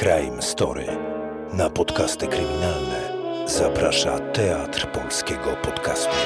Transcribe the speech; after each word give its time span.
Crime 0.00 0.42
Story. 0.42 0.86
Na 1.52 1.70
podcasty 1.70 2.26
kryminalne 2.26 3.12
zaprasza 3.46 4.18
Teatr 4.18 4.86
Polskiego 4.86 5.56
Podcastu. 5.62 6.16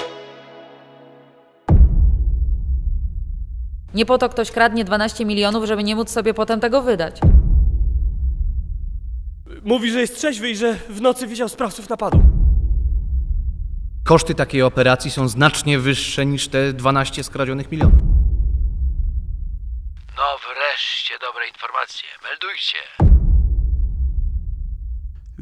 Nie 3.94 4.06
po 4.06 4.18
to 4.18 4.28
ktoś 4.28 4.50
kradnie 4.50 4.84
12 4.84 5.24
milionów, 5.24 5.64
żeby 5.64 5.84
nie 5.84 5.96
móc 5.96 6.10
sobie 6.10 6.34
potem 6.34 6.60
tego 6.60 6.82
wydać. 6.82 7.20
Mówi, 9.62 9.90
że 9.90 10.00
jest 10.00 10.16
trzeźwy 10.16 10.50
i 10.50 10.56
że 10.56 10.74
w 10.74 11.00
nocy 11.00 11.26
widział 11.26 11.48
sprawców 11.48 11.88
napadu. 11.88 12.22
Koszty 14.04 14.34
takiej 14.34 14.62
operacji 14.62 15.10
są 15.10 15.28
znacznie 15.28 15.78
wyższe 15.78 16.26
niż 16.26 16.48
te 16.48 16.72
12 16.72 17.24
skradzionych 17.24 17.70
milionów. 17.70 18.00
No 20.16 20.38
wreszcie 20.54 21.14
dobre 21.20 21.48
informacje. 21.48 22.08
Meldujcie. 22.22 23.13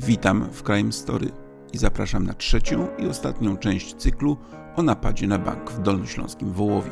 Witam 0.07 0.49
w 0.53 0.63
Crime 0.63 0.93
Story 0.93 1.31
i 1.73 1.79
zapraszam 1.79 2.27
na 2.27 2.35
trzecią 2.35 2.89
i 2.99 3.07
ostatnią 3.07 3.57
część 3.57 3.95
cyklu 3.95 4.37
o 4.77 4.83
napadzie 4.83 5.27
na 5.27 5.39
bank 5.39 5.71
w 5.71 5.83
Dolnośląskim 5.83 6.53
Wołowie. 6.53 6.91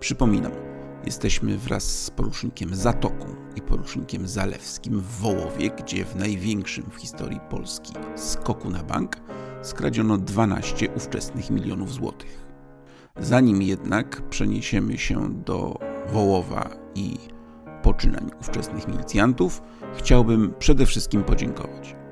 Przypominam, 0.00 0.52
jesteśmy 1.04 1.58
wraz 1.58 2.04
z 2.04 2.10
porucznikiem 2.10 2.74
Zatoką 2.74 3.26
i 3.56 3.62
porucznikiem 3.62 4.28
Zalewskim 4.28 5.00
w 5.00 5.20
Wołowie, 5.20 5.70
gdzie 5.70 6.04
w 6.04 6.16
największym 6.16 6.84
w 6.90 6.96
historii 6.96 7.40
Polski 7.50 7.92
skoku 8.16 8.70
na 8.70 8.82
bank 8.82 9.16
skradziono 9.62 10.18
12 10.18 10.88
ówczesnych 10.96 11.50
milionów 11.50 11.92
złotych. 11.92 12.46
Zanim 13.16 13.62
jednak 13.62 14.28
przeniesiemy 14.28 14.98
się 14.98 15.34
do 15.44 15.78
Wołowa 16.12 16.70
i 16.94 17.18
poczynań 17.82 18.30
ówczesnych 18.40 18.88
milicjantów, 18.88 19.62
chciałbym 19.96 20.54
przede 20.58 20.86
wszystkim 20.86 21.24
podziękować. 21.24 22.05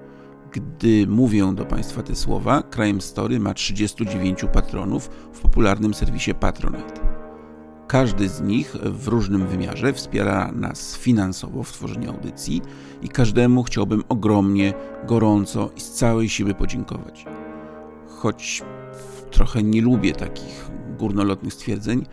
Gdy 0.54 1.06
mówię 1.06 1.52
do 1.54 1.64
Państwa 1.64 2.02
te 2.02 2.14
słowa, 2.14 2.62
Crime 2.62 3.00
Story 3.00 3.40
ma 3.40 3.54
39 3.54 4.44
patronów 4.52 5.10
w 5.32 5.40
popularnym 5.40 5.94
serwisie 5.94 6.34
Patronite. 6.34 7.00
Każdy 7.88 8.28
z 8.28 8.40
nich 8.40 8.76
w 8.82 9.08
różnym 9.08 9.46
wymiarze 9.46 9.92
wspiera 9.92 10.52
nas 10.52 10.96
finansowo 10.96 11.62
w 11.62 11.72
tworzeniu 11.72 12.10
audycji 12.10 12.62
i 13.02 13.08
każdemu 13.08 13.62
chciałbym 13.62 14.02
ogromnie, 14.08 14.72
gorąco 15.06 15.70
i 15.76 15.80
z 15.80 15.90
całej 15.90 16.28
siły 16.28 16.54
podziękować. 16.54 17.24
Choć 18.08 18.62
trochę 19.30 19.62
nie 19.62 19.82
lubię 19.82 20.12
takich 20.12 20.70
górnolotnych 20.98 21.54
stwierdzeń, 21.54 22.06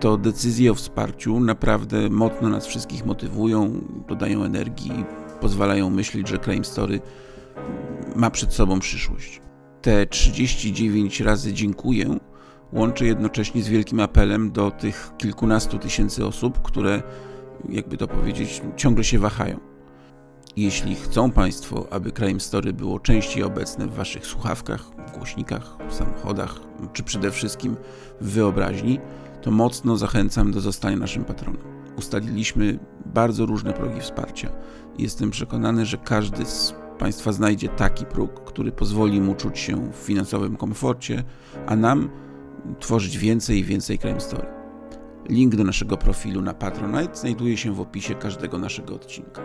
to 0.00 0.16
decyzje 0.16 0.72
o 0.72 0.74
wsparciu 0.74 1.40
naprawdę 1.40 2.10
mocno 2.10 2.48
nas 2.48 2.66
wszystkich 2.66 3.06
motywują, 3.06 3.80
dodają 4.08 4.44
energii 4.44 4.90
i 4.90 5.04
pozwalają 5.40 5.90
myśleć, 5.90 6.28
że 6.28 6.38
Crime 6.38 6.64
Story 6.64 7.00
ma 8.16 8.30
przed 8.30 8.52
sobą 8.52 8.80
przyszłość. 8.80 9.42
Te 9.82 10.06
39 10.06 11.20
razy 11.20 11.52
dziękuję 11.52 12.18
łączę 12.72 13.04
jednocześnie 13.04 13.62
z 13.62 13.68
wielkim 13.68 14.00
apelem 14.00 14.52
do 14.52 14.70
tych 14.70 15.12
kilkunastu 15.18 15.78
tysięcy 15.78 16.26
osób, 16.26 16.62
które, 16.62 17.02
jakby 17.68 17.96
to 17.96 18.08
powiedzieć, 18.08 18.62
ciągle 18.76 19.04
się 19.04 19.18
wahają. 19.18 19.60
Jeśli 20.56 20.94
chcą 20.94 21.30
Państwo, 21.30 21.86
aby 21.90 22.12
Crime 22.12 22.40
Story 22.40 22.72
było 22.72 23.00
częściej 23.00 23.42
obecne 23.42 23.86
w 23.86 23.94
Waszych 23.94 24.26
słuchawkach, 24.26 24.90
głośnikach, 25.14 25.76
samochodach, 25.90 26.60
czy 26.92 27.02
przede 27.02 27.30
wszystkim 27.30 27.76
w 28.20 28.30
wyobraźni, 28.30 29.00
to 29.42 29.50
mocno 29.50 29.96
zachęcam 29.96 30.52
do 30.52 30.60
zostania 30.60 30.96
naszym 30.96 31.24
patronem. 31.24 31.62
Ustaliliśmy 31.96 32.78
bardzo 33.06 33.46
różne 33.46 33.72
progi 33.72 34.00
wsparcia 34.00 34.50
jestem 35.00 35.30
przekonany, 35.30 35.86
że 35.86 35.98
każdy 35.98 36.44
z 36.44 36.74
Państwa 37.00 37.32
znajdzie 37.32 37.68
taki 37.68 38.06
próg, 38.06 38.44
który 38.44 38.72
pozwoli 38.72 39.20
mu 39.20 39.34
czuć 39.34 39.58
się 39.58 39.92
w 39.92 39.96
finansowym 39.96 40.56
komforcie, 40.56 41.24
a 41.66 41.76
nam 41.76 42.10
tworzyć 42.80 43.18
więcej 43.18 43.58
i 43.58 43.64
więcej 43.64 43.98
crime 43.98 44.20
story. 44.20 44.46
Link 45.28 45.56
do 45.56 45.64
naszego 45.64 45.96
profilu 45.96 46.42
na 46.42 46.54
Patronite 46.54 47.16
znajduje 47.16 47.56
się 47.56 47.74
w 47.74 47.80
opisie 47.80 48.14
każdego 48.14 48.58
naszego 48.58 48.94
odcinka. 48.94 49.42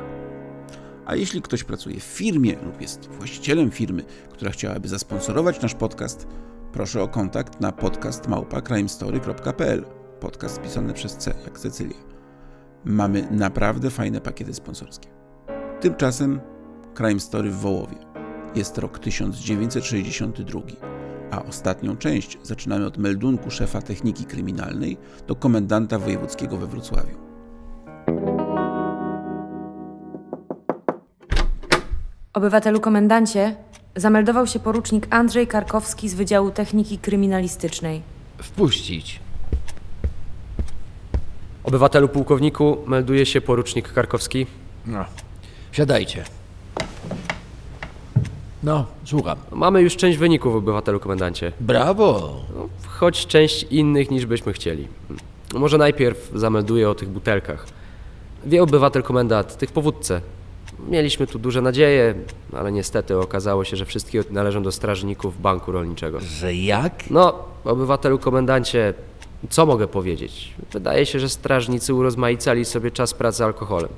A 1.06 1.16
jeśli 1.16 1.42
ktoś 1.42 1.64
pracuje 1.64 2.00
w 2.00 2.04
firmie 2.04 2.56
lub 2.66 2.82
jest 2.82 3.10
właścicielem 3.10 3.72
firmy, 3.72 4.04
która 4.30 4.52
chciałaby 4.52 4.88
zasponsorować 4.88 5.62
nasz 5.62 5.76
podcast, 5.76 6.28
proszę 6.74 7.04
o 7.04 7.08
kontakt 7.08 7.62
na 7.62 7.72
podcastmałpa.crimestory.pl 7.72 9.86
Podcast 10.20 10.62
pisany 10.62 10.94
przez 10.94 11.18
C, 11.18 11.34
jak 11.46 11.60
Cecylia. 11.60 11.98
Mamy 12.86 13.28
naprawdę 13.32 13.90
fajne 13.90 14.22
pakiety 14.22 14.54
sponsorskie. 14.54 15.10
Tymczasem 15.82 16.40
Crime 16.98 17.20
Story 17.20 17.50
w 17.50 17.56
Wołowie. 17.56 17.96
Jest 18.56 18.78
rok 18.78 19.00
1962 19.00 20.62
a 21.32 21.44
ostatnią 21.44 21.98
część 21.98 22.38
zaczynamy 22.44 22.86
od 22.86 22.98
meldunku 22.98 23.52
szefa 23.52 23.82
techniki 23.82 24.26
kryminalnej 24.26 24.98
do 25.28 25.36
komendanta 25.36 26.00
wojewódzkiego 26.00 26.58
we 26.58 26.68
Wrocławiu. 26.68 27.18
Obywatelu 32.34 32.80
komendancie, 32.80 33.56
zameldował 33.96 34.48
się 34.48 34.60
porucznik 34.60 35.08
Andrzej 35.10 35.48
Karkowski 35.48 36.10
z 36.10 36.14
Wydziału 36.14 36.52
Techniki 36.52 36.98
Kryminalistycznej. 36.98 38.02
Wpuścić. 38.38 39.20
Obywatelu 41.64 42.10
pułkowniku 42.10 42.78
melduje 42.88 43.26
się 43.26 43.42
porucznik 43.42 43.94
Karkowski. 43.94 44.48
No. 44.86 45.06
Siadajcie. 45.72 46.35
No, 48.66 48.86
słucham. 49.04 49.38
Mamy 49.52 49.82
już 49.82 49.96
część 49.96 50.18
wyników, 50.18 50.56
obywatelu 50.56 51.00
komendancie. 51.00 51.52
Brawo! 51.60 52.34
No, 52.56 52.70
choć 52.88 53.28
część 53.28 53.64
innych 53.64 54.12
niż 54.12 54.26
byśmy 54.26 54.54
chcieli. 54.54 54.88
Może 55.54 55.78
najpierw 55.78 56.32
zamelduję 56.34 56.90
o 56.90 56.96
tych 56.96 57.10
butelkach. 57.10 57.66
Wie 58.46 58.64
obywatel 58.64 59.04
komendant, 59.04 59.58
tych 59.58 59.72
powódce. 59.72 60.22
Mieliśmy 60.90 61.28
tu 61.28 61.40
duże 61.40 61.62
nadzieje, 61.62 62.14
ale 62.54 62.72
niestety 62.72 63.18
okazało 63.18 63.64
się, 63.64 63.78
że 63.78 63.86
wszystkie 63.86 64.24
należą 64.32 64.64
do 64.64 64.72
strażników 64.72 65.42
banku 65.42 65.72
rolniczego. 65.72 66.20
Że 66.20 66.54
jak? 66.56 67.10
No, 67.10 67.34
obywatelu 67.64 68.20
komendancie, 68.20 68.94
co 69.50 69.66
mogę 69.66 69.88
powiedzieć? 69.88 70.54
Wydaje 70.74 71.06
się, 71.06 71.20
że 71.20 71.30
strażnicy 71.30 71.94
urozmaicali 71.94 72.66
sobie 72.66 72.92
czas 72.92 73.14
pracy 73.14 73.44
alkoholem. 73.46 73.90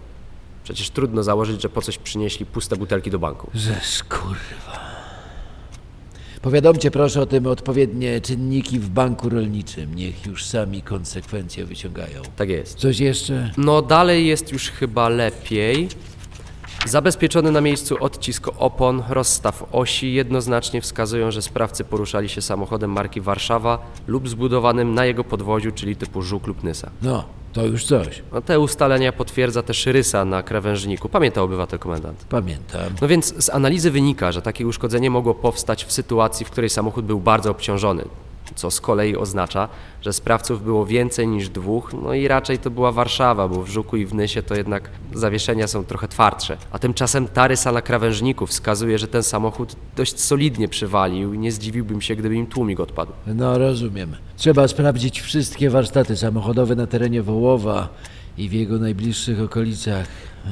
Przecież 0.67 0.89
trudno 0.89 1.23
założyć, 1.23 1.61
że 1.61 1.69
po 1.69 1.81
coś 1.81 1.97
przynieśli 1.97 2.45
puste 2.45 2.75
butelki 2.75 3.11
do 3.11 3.19
banku. 3.19 3.51
Żeż 3.53 4.03
kurwa. 4.03 4.79
Powiadomcie 6.41 6.91
proszę 6.91 7.21
o 7.21 7.25
tym 7.25 7.47
odpowiednie 7.47 8.21
czynniki 8.21 8.79
w 8.79 8.89
banku 8.89 9.29
rolniczym. 9.29 9.95
Niech 9.95 10.25
już 10.25 10.45
sami 10.45 10.81
konsekwencje 10.81 11.65
wyciągają. 11.65 12.21
Tak 12.35 12.49
jest. 12.49 12.77
Coś 12.77 12.99
jeszcze? 12.99 13.51
No 13.57 13.81
dalej 13.81 14.27
jest 14.27 14.51
już 14.51 14.69
chyba 14.69 15.09
lepiej. 15.09 15.89
Zabezpieczony 16.87 17.51
na 17.51 17.61
miejscu 17.61 17.97
odcisk 17.99 18.47
opon, 18.57 19.03
rozstaw 19.09 19.63
osi 19.71 20.13
jednoznacznie 20.13 20.81
wskazują, 20.81 21.31
że 21.31 21.41
sprawcy 21.41 21.83
poruszali 21.83 22.29
się 22.29 22.41
samochodem 22.41 22.91
marki 22.91 23.21
Warszawa 23.21 23.79
lub 24.07 24.29
zbudowanym 24.29 24.93
na 24.93 25.05
jego 25.05 25.23
podwoziu, 25.23 25.71
czyli 25.71 25.95
typu 25.95 26.21
Żuk 26.21 26.47
lub 26.47 26.63
Nysa. 26.63 26.89
No, 27.01 27.23
to 27.53 27.65
już 27.65 27.85
coś. 27.85 28.21
No, 28.33 28.41
te 28.41 28.59
ustalenia 28.59 29.11
potwierdza 29.11 29.63
też 29.63 29.85
rysa 29.85 30.25
na 30.25 30.43
krawężniku. 30.43 31.09
Pamięta 31.09 31.41
obywatel 31.41 31.79
komendant. 31.79 32.25
Pamiętam. 32.29 32.81
No 33.01 33.07
więc 33.07 33.43
z 33.43 33.49
analizy 33.49 33.91
wynika, 33.91 34.31
że 34.31 34.41
takie 34.41 34.67
uszkodzenie 34.67 35.09
mogło 35.09 35.33
powstać 35.33 35.85
w 35.85 35.91
sytuacji, 35.91 36.45
w 36.45 36.49
której 36.49 36.69
samochód 36.69 37.05
był 37.05 37.19
bardzo 37.19 37.51
obciążony, 37.51 38.03
co 38.55 38.71
z 38.71 38.81
kolei 38.81 39.15
oznacza, 39.15 39.69
że 40.01 40.13
sprawców 40.13 40.63
było 40.63 40.85
więcej 40.85 41.27
niż 41.27 41.49
dwóch, 41.49 41.93
no 42.03 42.13
i 42.13 42.27
raczej 42.27 42.59
to 42.59 42.69
była 42.69 42.91
Warszawa, 42.91 43.47
bo 43.47 43.63
w 43.63 43.69
Żuku 43.69 43.97
i 43.97 44.05
w 44.05 44.13
Nysie 44.13 44.43
to 44.43 44.55
jednak 44.55 44.89
zawieszenia 45.13 45.67
są 45.67 45.85
trochę 45.85 46.07
twardsze. 46.07 46.57
A 46.71 46.79
tymczasem 46.79 47.27
ta 47.27 47.47
rysa 47.47 47.71
na 47.71 47.81
krawężniku 47.81 48.47
wskazuje, 48.47 48.99
że 48.99 49.07
ten 49.07 49.23
samochód 49.23 49.75
dość 49.95 50.19
solidnie 50.19 50.67
przywalił 50.67 51.33
i 51.33 51.39
nie 51.39 51.51
zdziwiłbym 51.51 52.01
się, 52.01 52.15
gdyby 52.15 52.35
im 52.35 52.47
tłumik 52.47 52.79
odpadł. 52.79 53.11
No, 53.27 53.57
rozumiem. 53.57 54.15
Trzeba 54.37 54.67
sprawdzić 54.67 55.21
wszystkie 55.21 55.69
warsztaty 55.69 56.17
samochodowe 56.17 56.75
na 56.75 56.87
terenie 56.87 57.21
Wołowa 57.23 57.89
i 58.37 58.49
w 58.49 58.53
jego 58.53 58.79
najbliższych 58.79 59.41
okolicach. 59.41 60.07
Eee, 60.45 60.51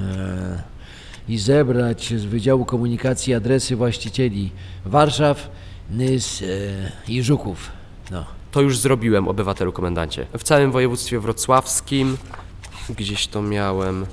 I 1.30 1.38
zebrać 1.38 2.14
z 2.18 2.26
Wydziału 2.26 2.66
Komunikacji 2.66 3.34
adresy 3.34 3.76
właścicieli 3.76 4.52
Warszaw, 4.86 5.50
Nys 5.90 6.42
e, 6.42 7.12
i 7.12 7.24
Żuków. 7.24 7.72
No. 8.12 8.26
To 8.52 8.62
już 8.62 8.78
zrobiłem, 8.78 9.28
obywatelu 9.28 9.72
komendancie. 9.72 10.26
W 10.38 10.44
całym 10.44 10.72
województwie 10.72 11.20
wrocławskim, 11.20 12.18
gdzieś 12.90 13.28
to 13.28 13.42
miałem. 13.42 14.06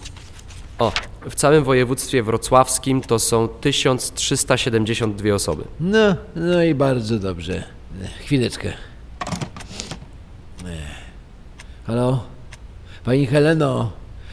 O, 0.78 0.92
w 1.30 1.34
całym 1.34 1.64
województwie 1.64 2.22
wrocławskim 2.22 3.00
to 3.00 3.18
są 3.18 3.48
1372 3.48 5.34
osoby. 5.34 5.64
No, 5.80 6.16
no 6.36 6.62
i 6.62 6.74
bardzo 6.74 7.18
dobrze. 7.18 7.64
E, 8.02 8.08
Chwileczkę. 8.24 8.72
E. 10.64 10.76
Halo? 11.86 12.24
Pani 13.04 13.26
Heleno, 13.26 13.92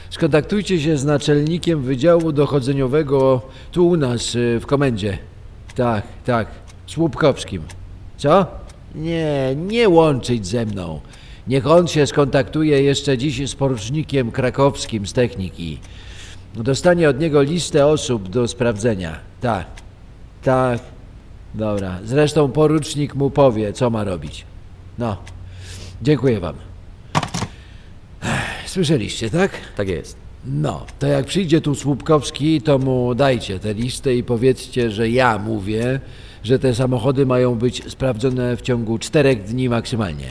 Skontaktujcie 0.10 0.80
się 0.80 0.98
z 0.98 1.06
naczelnikiem 1.06 1.82
Wydziału 1.82 2.32
Dochodzeniowego 2.32 3.42
tu 3.72 3.88
u 3.88 3.98
nas 3.98 4.36
y, 4.36 4.60
w 4.62 4.66
komendzie. 4.66 5.18
Tak, 5.76 6.04
tak, 6.26 6.48
Słupkowskim. 6.88 7.64
Co? 8.18 8.46
Nie, 8.96 9.56
nie 9.56 9.90
łączyć 9.90 10.48
ze 10.48 10.66
mną. 10.66 11.00
Niech 11.48 11.68
on 11.68 11.88
się 11.88 12.08
skontaktuje 12.08 12.84
jeszcze 12.84 13.18
dziś 13.18 13.50
z 13.50 13.56
porucznikiem 13.56 14.32
krakowskim 14.32 15.08
z 15.08 15.14
techniki. 15.14 15.80
Dostanie 16.56 17.10
od 17.10 17.20
niego 17.20 17.42
listę 17.42 17.86
osób 17.86 18.30
do 18.30 18.48
sprawdzenia. 18.48 19.20
Tak, 19.42 19.68
tak. 20.44 20.80
Dobra. 21.54 22.00
Zresztą 22.06 22.52
porucznik 22.52 23.16
mu 23.16 23.30
powie, 23.30 23.74
co 23.74 23.90
ma 23.90 24.04
robić. 24.04 24.46
No. 24.98 25.18
Dziękuję 26.02 26.40
wam. 26.40 26.56
Słyszeliście, 28.66 29.30
tak? 29.30 29.52
Tak 29.76 29.88
jest. 29.88 30.18
No, 30.46 30.86
to 31.00 31.08
jak 31.08 31.26
przyjdzie 31.26 31.62
tu 31.62 31.76
Słupkowski, 31.76 32.62
to 32.62 32.78
mu 32.78 33.16
dajcie 33.16 33.60
tę 33.60 33.74
listę 33.74 34.16
i 34.16 34.24
powiedzcie, 34.24 34.92
że 34.92 35.10
ja 35.10 35.38
mówię, 35.38 36.00
że 36.44 36.60
te 36.60 36.76
samochody 36.76 37.26
mają 37.26 37.56
być 37.56 37.92
sprawdzone 37.92 38.58
w 38.58 38.62
ciągu 38.62 38.98
czterech 38.98 39.44
dni 39.44 39.70
maksymalnie. 39.70 40.28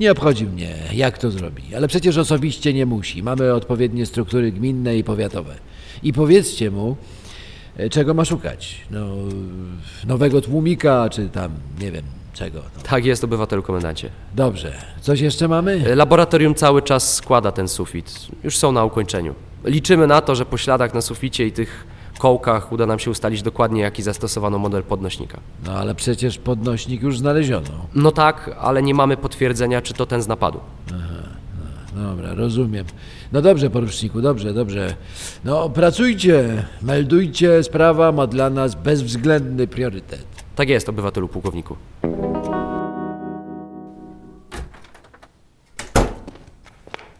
Nie 0.00 0.12
obchodzi 0.12 0.46
mnie, 0.46 0.74
jak 0.92 1.18
to 1.18 1.30
zrobi, 1.30 1.74
ale 1.76 1.88
przecież 1.88 2.16
osobiście 2.16 2.74
nie 2.74 2.86
musi. 2.86 3.22
Mamy 3.22 3.54
odpowiednie 3.54 4.06
struktury 4.06 4.52
gminne 4.52 4.96
i 4.96 5.04
powiatowe. 5.04 5.54
I 6.02 6.12
powiedzcie 6.12 6.70
mu, 6.70 6.96
e, 7.76 7.88
czego 7.88 8.14
ma 8.14 8.24
szukać. 8.24 8.80
No, 8.90 9.06
nowego 10.06 10.40
tłumika, 10.40 11.08
czy 11.08 11.28
tam, 11.28 11.52
nie 11.80 11.92
wiem, 11.92 12.04
czego. 12.32 12.58
No. 12.76 12.82
Tak 12.82 13.04
jest, 13.04 13.24
obywatelu 13.24 13.62
komendancie. 13.62 14.10
Dobrze, 14.34 14.72
coś 15.00 15.20
jeszcze 15.20 15.48
mamy? 15.48 15.84
E, 15.86 15.94
Laboratorium 15.94 16.54
cały 16.54 16.82
czas 16.82 17.14
składa 17.14 17.52
ten 17.52 17.68
sufit. 17.68 18.26
Już 18.44 18.56
są 18.56 18.72
na 18.72 18.84
ukończeniu. 18.84 19.34
Liczymy 19.64 20.06
na 20.06 20.20
to, 20.20 20.34
że 20.34 20.46
po 20.46 20.56
śladach 20.56 20.94
na 20.94 21.00
suficie 21.00 21.46
i 21.46 21.52
tych 21.52 21.86
kołkach 22.18 22.72
uda 22.72 22.86
nam 22.86 22.98
się 22.98 23.10
ustalić 23.10 23.42
dokładnie, 23.42 23.82
jaki 23.82 24.02
zastosowano 24.02 24.58
model 24.58 24.82
podnośnika. 24.82 25.40
No 25.66 25.72
ale 25.72 25.94
przecież 25.94 26.38
podnośnik 26.38 27.02
już 27.02 27.18
znaleziono. 27.18 27.86
No 27.94 28.12
tak, 28.12 28.50
ale 28.60 28.82
nie 28.82 28.94
mamy 28.94 29.16
potwierdzenia, 29.16 29.82
czy 29.82 29.94
to 29.94 30.06
ten 30.06 30.22
z 30.22 30.28
napadu. 30.28 30.60
Dobra, 31.94 32.34
rozumiem. 32.34 32.86
No 33.32 33.42
dobrze, 33.42 33.70
poruczniku, 33.70 34.20
dobrze, 34.20 34.54
dobrze. 34.54 34.94
No, 35.44 35.70
pracujcie, 35.70 36.64
meldujcie, 36.82 37.62
sprawa 37.62 38.12
ma 38.12 38.26
dla 38.26 38.50
nas 38.50 38.74
bezwzględny 38.74 39.66
priorytet. 39.66 40.26
Tak 40.54 40.68
jest, 40.68 40.88
obywatelu 40.88 41.28
pułkowniku. 41.28 41.76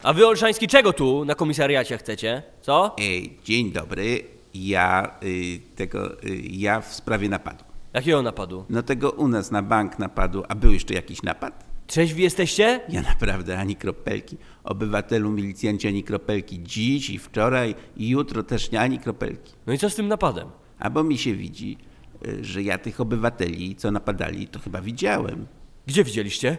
A 0.03 0.13
wy, 0.13 0.27
Olszański, 0.27 0.69
czego 0.69 0.93
tu 0.93 1.25
na 1.25 1.35
komisariacie 1.35 1.99
chcecie? 1.99 2.43
Co? 2.61 2.95
Ej, 2.99 3.39
dzień 3.45 3.73
dobry. 3.73 4.38
Ja 4.67 5.19
y, 5.23 5.61
tego, 5.77 6.23
y, 6.23 6.37
ja 6.51 6.81
w 6.81 6.95
sprawie 6.95 7.29
napadu. 7.29 7.65
Jakiego 7.95 8.23
napadu? 8.23 8.65
No 8.71 8.83
tego 8.83 9.11
u 9.11 9.29
nas 9.29 9.51
na 9.51 9.63
bank 9.63 9.99
napadu, 9.99 10.45
a 10.49 10.55
był 10.55 10.73
jeszcze 10.73 10.95
jakiś 10.95 11.23
napad? 11.23 11.65
Trzeźwi 11.87 12.23
jesteście? 12.23 12.81
Ja 12.89 13.03
naprawdę 13.03 13.59
ani 13.59 13.77
kropelki. 13.77 14.37
Obywatelu, 14.65 15.31
milicjanci 15.31 15.89
ani 15.89 16.05
kropelki. 16.05 16.63
Dziś 16.63 17.11
i 17.11 17.19
wczoraj 17.19 17.75
i 17.97 18.09
jutro 18.09 18.43
też 18.43 18.71
nie 18.71 18.81
ani 18.81 18.99
kropelki. 18.99 19.53
No 19.67 19.73
i 19.73 19.79
co 19.79 19.91
z 19.91 19.95
tym 19.95 20.09
napadem? 20.09 20.49
A 20.79 20.91
bo 20.91 21.05
mi 21.05 21.19
się 21.19 21.35
widzi, 21.35 21.79
y, 22.27 22.45
że 22.45 22.63
ja 22.63 22.79
tych 22.79 23.01
obywateli, 23.01 23.77
co 23.77 23.91
napadali, 23.91 24.47
to 24.47 24.59
chyba 24.59 24.81
widziałem. 24.81 25.47
Gdzie 25.87 26.05
widzieliście? 26.05 26.59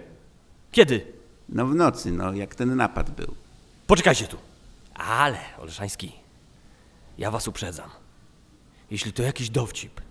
Kiedy? 0.72 1.02
No 1.50 1.68
w 1.68 1.76
nocy, 1.76 2.12
no 2.12 2.34
jak 2.34 2.56
ten 2.56 2.76
napad 2.76 3.10
był. 3.10 3.34
Poczekajcie 3.88 4.28
tu. 4.28 4.38
Ale, 4.96 5.38
Olszański, 5.62 6.12
ja 7.20 7.32
was 7.32 7.48
uprzedzam. 7.48 7.90
Jeśli 8.92 9.14
to 9.14 9.24
jakiś 9.24 9.50
dowcip, 9.50 10.02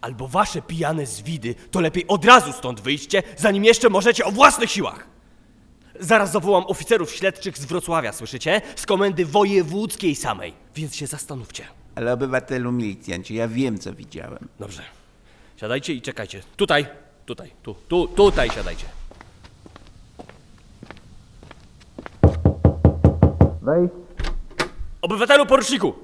albo 0.00 0.28
wasze 0.28 0.62
pijane 0.62 1.06
zwidy, 1.06 1.54
to 1.70 1.80
lepiej 1.80 2.06
od 2.06 2.24
razu 2.24 2.52
stąd 2.52 2.80
wyjście, 2.80 3.22
zanim 3.36 3.64
jeszcze 3.64 3.88
możecie 3.88 4.24
o 4.24 4.30
własnych 4.30 4.70
siłach. 4.70 5.06
Zaraz 6.00 6.32
zawołam 6.32 6.64
oficerów 6.66 7.10
śledczych 7.10 7.58
z 7.58 7.64
Wrocławia, 7.64 8.12
słyszycie? 8.12 8.60
Z 8.76 8.86
komendy 8.86 9.26
wojewódzkiej 9.26 10.14
samej. 10.14 10.54
Więc 10.74 10.96
się 10.96 11.06
zastanówcie. 11.06 11.64
Ale 11.94 12.12
obywatelu, 12.12 12.72
milicjanci, 12.72 13.34
ja 13.34 13.48
wiem, 13.48 13.78
co 13.78 13.92
widziałem. 13.94 14.48
Dobrze. 14.60 14.82
Siadajcie 15.56 15.94
i 15.94 16.02
czekajcie. 16.02 16.42
Tutaj, 16.56 16.86
tutaj, 17.26 17.50
tu, 17.62 17.74
tu, 17.88 18.08
tutaj 18.08 18.50
siadajcie. 18.50 18.86
Wej. 23.62 23.88
Obywatelu 25.02 25.46
poruczniku, 25.46 25.94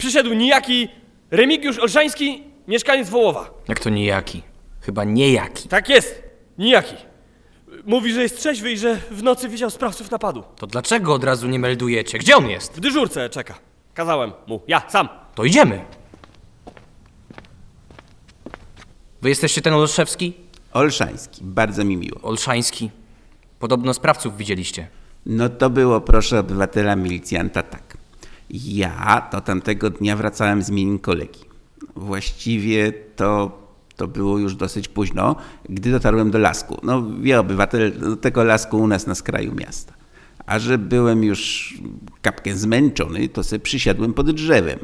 przyszedł 0.00 0.32
niejaki 0.34 0.88
Remigiusz 1.30 1.78
Olszański, 1.78 2.42
mieszkaniec 2.68 3.08
Wołowa. 3.08 3.50
Jak 3.68 3.80
to 3.80 3.90
niejaki? 3.90 4.42
Chyba 4.80 5.04
niejaki. 5.04 5.68
Tak 5.68 5.88
jest, 5.88 6.22
niejaki. 6.58 6.94
Mówi, 7.86 8.12
że 8.12 8.22
jest 8.22 8.38
trzeźwy 8.38 8.72
i 8.72 8.78
że 8.78 8.96
w 9.10 9.22
nocy 9.22 9.48
widział 9.48 9.70
sprawców 9.70 10.10
napadu. 10.10 10.44
To 10.56 10.66
dlaczego 10.66 11.14
od 11.14 11.24
razu 11.24 11.48
nie 11.48 11.58
meldujecie? 11.58 12.18
Gdzie 12.18 12.36
on 12.36 12.50
jest? 12.50 12.76
W 12.76 12.80
dyżurce 12.80 13.30
czeka. 13.30 13.54
Kazałem 13.94 14.32
mu, 14.46 14.60
ja, 14.68 14.82
sam. 14.88 15.08
To 15.34 15.44
idziemy. 15.44 15.84
Wy 19.22 19.28
jesteście 19.28 19.62
ten 19.62 19.74
Olszewski? 19.74 20.34
Olszański, 20.72 21.40
bardzo 21.44 21.84
mi 21.84 21.96
miło. 21.96 22.20
Olszański. 22.22 22.90
Podobno 23.58 23.94
sprawców 23.94 24.36
widzieliście. 24.36 24.88
No 25.26 25.48
to 25.48 25.70
było, 25.70 26.00
proszę 26.00 26.38
obywatela 26.38 26.96
milicjanta, 26.96 27.62
tak. 27.62 27.99
Ja 28.50 29.28
to 29.30 29.40
tamtego 29.40 29.90
dnia 29.90 30.16
wracałem 30.16 30.62
z 30.62 30.70
imienin 30.70 30.98
kolegi. 30.98 31.40
Właściwie 31.96 32.92
to, 32.92 33.58
to 33.96 34.08
było 34.08 34.38
już 34.38 34.54
dosyć 34.54 34.88
późno, 34.88 35.36
gdy 35.68 35.90
dotarłem 35.90 36.30
do 36.30 36.38
lasku. 36.38 36.80
No 36.82 37.02
wie 37.20 37.40
obywatel, 37.40 37.98
do 37.98 38.16
tego 38.16 38.44
lasku 38.44 38.78
u 38.78 38.86
nas 38.86 39.06
na 39.06 39.14
skraju 39.14 39.54
miasta. 39.54 39.94
A 40.46 40.58
że 40.58 40.78
byłem 40.78 41.24
już 41.24 41.74
kapkę 42.22 42.56
zmęczony, 42.56 43.28
to 43.28 43.44
sobie 43.44 43.60
przysiadłem 43.60 44.14
pod 44.14 44.30
drzewem. 44.30 44.78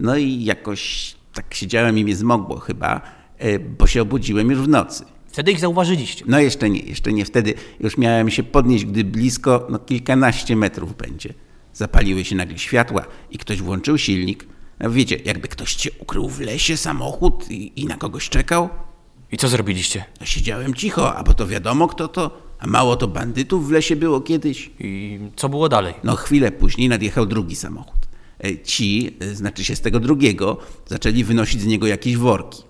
No 0.00 0.16
i 0.16 0.44
jakoś 0.44 1.14
tak 1.32 1.54
siedziałem 1.54 1.98
i 1.98 2.04
mnie 2.04 2.16
zmogło 2.16 2.58
chyba, 2.58 3.00
e, 3.38 3.58
bo 3.58 3.86
się 3.86 4.02
obudziłem 4.02 4.50
już 4.50 4.60
w 4.60 4.68
nocy. 4.68 5.04
Wtedy 5.26 5.52
ich 5.52 5.60
zauważyliście. 5.60 6.24
No 6.28 6.40
jeszcze 6.40 6.70
nie, 6.70 6.80
jeszcze 6.80 7.12
nie 7.12 7.24
wtedy. 7.24 7.54
Już 7.80 7.98
miałem 7.98 8.30
się 8.30 8.42
podnieść, 8.42 8.84
gdy 8.84 9.04
blisko, 9.04 9.66
no 9.70 9.78
kilkanaście 9.78 10.56
metrów 10.56 10.96
będzie. 10.96 11.34
Zapaliły 11.76 12.24
się 12.24 12.36
nagle 12.36 12.58
światła 12.58 13.06
i 13.30 13.38
ktoś 13.38 13.62
włączył 13.62 13.98
silnik. 13.98 14.46
No 14.80 14.90
wiecie, 14.90 15.16
jakby 15.24 15.48
ktoś 15.48 15.74
cię 15.74 15.90
ukrył 15.98 16.28
w 16.28 16.40
lesie 16.40 16.76
samochód 16.76 17.50
i, 17.50 17.80
i 17.80 17.86
na 17.86 17.96
kogoś 17.96 18.28
czekał. 18.28 18.68
I 19.32 19.36
co 19.36 19.48
zrobiliście? 19.48 20.04
No 20.20 20.26
siedziałem 20.26 20.74
cicho, 20.74 21.16
a 21.16 21.22
bo 21.22 21.34
to 21.34 21.46
wiadomo 21.46 21.88
kto 21.88 22.08
to. 22.08 22.42
A 22.58 22.66
mało 22.66 22.96
to 22.96 23.08
bandytów 23.08 23.68
w 23.68 23.70
lesie 23.70 23.96
było 23.96 24.20
kiedyś. 24.20 24.70
I 24.80 25.18
co 25.36 25.48
było 25.48 25.68
dalej? 25.68 25.94
No 26.04 26.16
chwilę 26.16 26.52
później 26.52 26.88
nadjechał 26.88 27.26
drugi 27.26 27.56
samochód. 27.56 28.00
E, 28.44 28.58
Ci, 28.58 29.16
e, 29.20 29.34
znaczy 29.34 29.64
się 29.64 29.76
z 29.76 29.80
tego 29.80 30.00
drugiego, 30.00 30.58
zaczęli 30.86 31.24
wynosić 31.24 31.60
z 31.60 31.66
niego 31.66 31.86
jakieś 31.86 32.16
worki. 32.16 32.62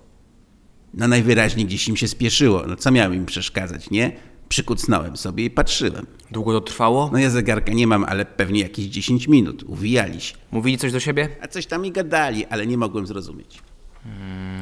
No 0.93 1.07
najwyraźniej 1.07 1.65
gdzieś 1.65 1.87
im 1.87 1.97
się 1.97 2.07
spieszyło. 2.07 2.63
No 2.67 2.75
co 2.75 2.91
miało 2.91 3.13
im 3.13 3.25
przeszkadzać, 3.25 3.89
nie? 3.89 4.11
Przykucnąłem 4.49 5.17
sobie 5.17 5.45
i 5.45 5.49
patrzyłem. 5.49 6.05
Długo 6.31 6.53
to 6.53 6.61
trwało? 6.61 7.09
No 7.13 7.19
ja 7.19 7.29
zegarka 7.29 7.73
nie 7.73 7.87
mam, 7.87 8.03
ale 8.03 8.25
pewnie 8.25 8.61
jakieś 8.61 8.85
10 8.85 9.27
minut. 9.27 9.63
Uwijali 9.63 10.21
się. 10.21 10.35
Mówili 10.51 10.77
coś 10.77 10.91
do 10.91 10.99
siebie? 10.99 11.29
A 11.41 11.47
coś 11.47 11.65
tam 11.65 11.81
mi 11.81 11.91
gadali, 11.91 12.45
ale 12.45 12.67
nie 12.67 12.77
mogłem 12.77 13.07
zrozumieć. 13.07 13.59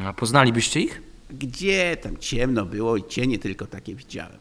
A 0.06 0.14
poznalibyście 0.14 0.80
ich? 0.82 1.02
Gdzie 1.30 1.98
tam 2.02 2.18
ciemno 2.18 2.66
było 2.66 2.98
i 2.98 3.04
cienie 3.04 3.40
tylko 3.40 3.66
takie 3.68 3.96
widziałem. 3.96 4.38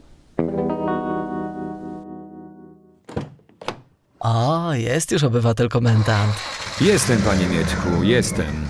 O, 4.20 4.74
jest 4.74 5.10
już 5.12 5.24
obywatel 5.24 5.68
komendant. 5.68 6.32
Jestem, 6.80 7.22
panie 7.22 7.46
Mietku, 7.46 8.02
jestem. 8.02 8.66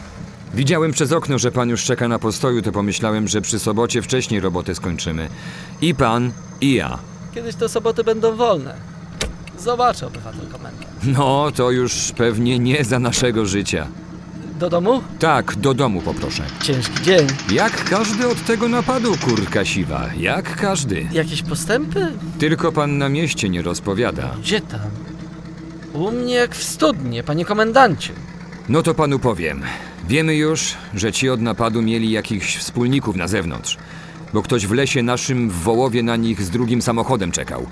Widziałem 0.55 0.93
przez 0.93 1.13
okno, 1.13 1.39
że 1.39 1.53
pan 1.53 1.69
już 1.69 1.85
czeka 1.85 2.09
na 2.09 2.19
postoju, 2.19 2.63
to 2.63 2.73
pomyślałem, 2.73 3.29
że 3.29 3.41
przy 3.41 3.59
sobocie 3.59 4.03
wcześniej 4.03 4.41
robotę 4.41 4.75
skończymy. 4.75 5.29
I 5.81 5.95
pan, 5.95 6.33
i 6.61 6.75
ja. 6.75 6.99
Kiedyś 7.35 7.55
te 7.55 7.69
soboty 7.69 8.05
będą 8.05 8.37
wolne. 8.37 8.75
Zobaczę, 9.59 10.07
obywatel 10.07 10.47
komendant. 10.53 10.87
No, 11.05 11.51
to 11.55 11.71
już 11.71 12.13
pewnie 12.17 12.59
nie 12.59 12.85
za 12.85 12.99
naszego 12.99 13.47
życia. 13.47 13.87
Do 14.59 14.71
domu? 14.71 15.03
Tak, 15.19 15.57
do 15.57 15.75
domu 15.75 16.01
poproszę. 16.03 16.43
Ciężki 16.63 17.03
dzień. 17.03 17.27
Jak 17.53 17.85
każdy 17.85 18.29
od 18.29 18.45
tego 18.45 18.69
napadu, 18.69 19.17
kurka 19.25 19.65
siwa. 19.65 20.07
Jak 20.19 20.57
każdy. 20.57 21.07
Jakieś 21.13 21.43
postępy? 21.43 22.13
Tylko 22.39 22.73
pan 22.73 22.99
na 22.99 23.09
mieście 23.09 23.49
nie 23.49 23.63
rozpowiada. 23.63 24.35
Gdzie 24.41 24.61
tam? 24.61 24.81
U 25.93 26.11
mnie 26.11 26.35
jak 26.35 26.55
w 26.55 26.63
studnie, 26.63 27.23
panie 27.23 27.45
komendancie. 27.45 28.13
No 28.69 28.83
to 28.83 28.95
panu 28.95 29.19
powiem. 29.19 29.63
Wiemy 30.09 30.35
już, 30.37 30.75
że 30.95 31.13
ci 31.13 31.31
od 31.31 31.41
napadu 31.41 31.83
mieli 31.83 32.11
jakichś 32.11 32.57
wspólników 32.57 33.17
na 33.17 33.29
zewnątrz. 33.29 33.79
Bo 34.33 34.43
ktoś 34.43 34.67
w 34.67 34.73
lesie 34.73 35.03
naszym 35.03 35.51
w 35.51 35.55
Wołowie 35.55 36.03
na 36.03 36.17
nich 36.17 36.43
z 36.43 36.51
drugim 36.51 36.83
samochodem 36.83 37.33
czekał. 37.33 37.67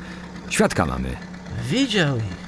Świadka 0.51 0.87
mamy. 0.87 1.17
Widział 1.71 2.17
ich. 2.17 2.43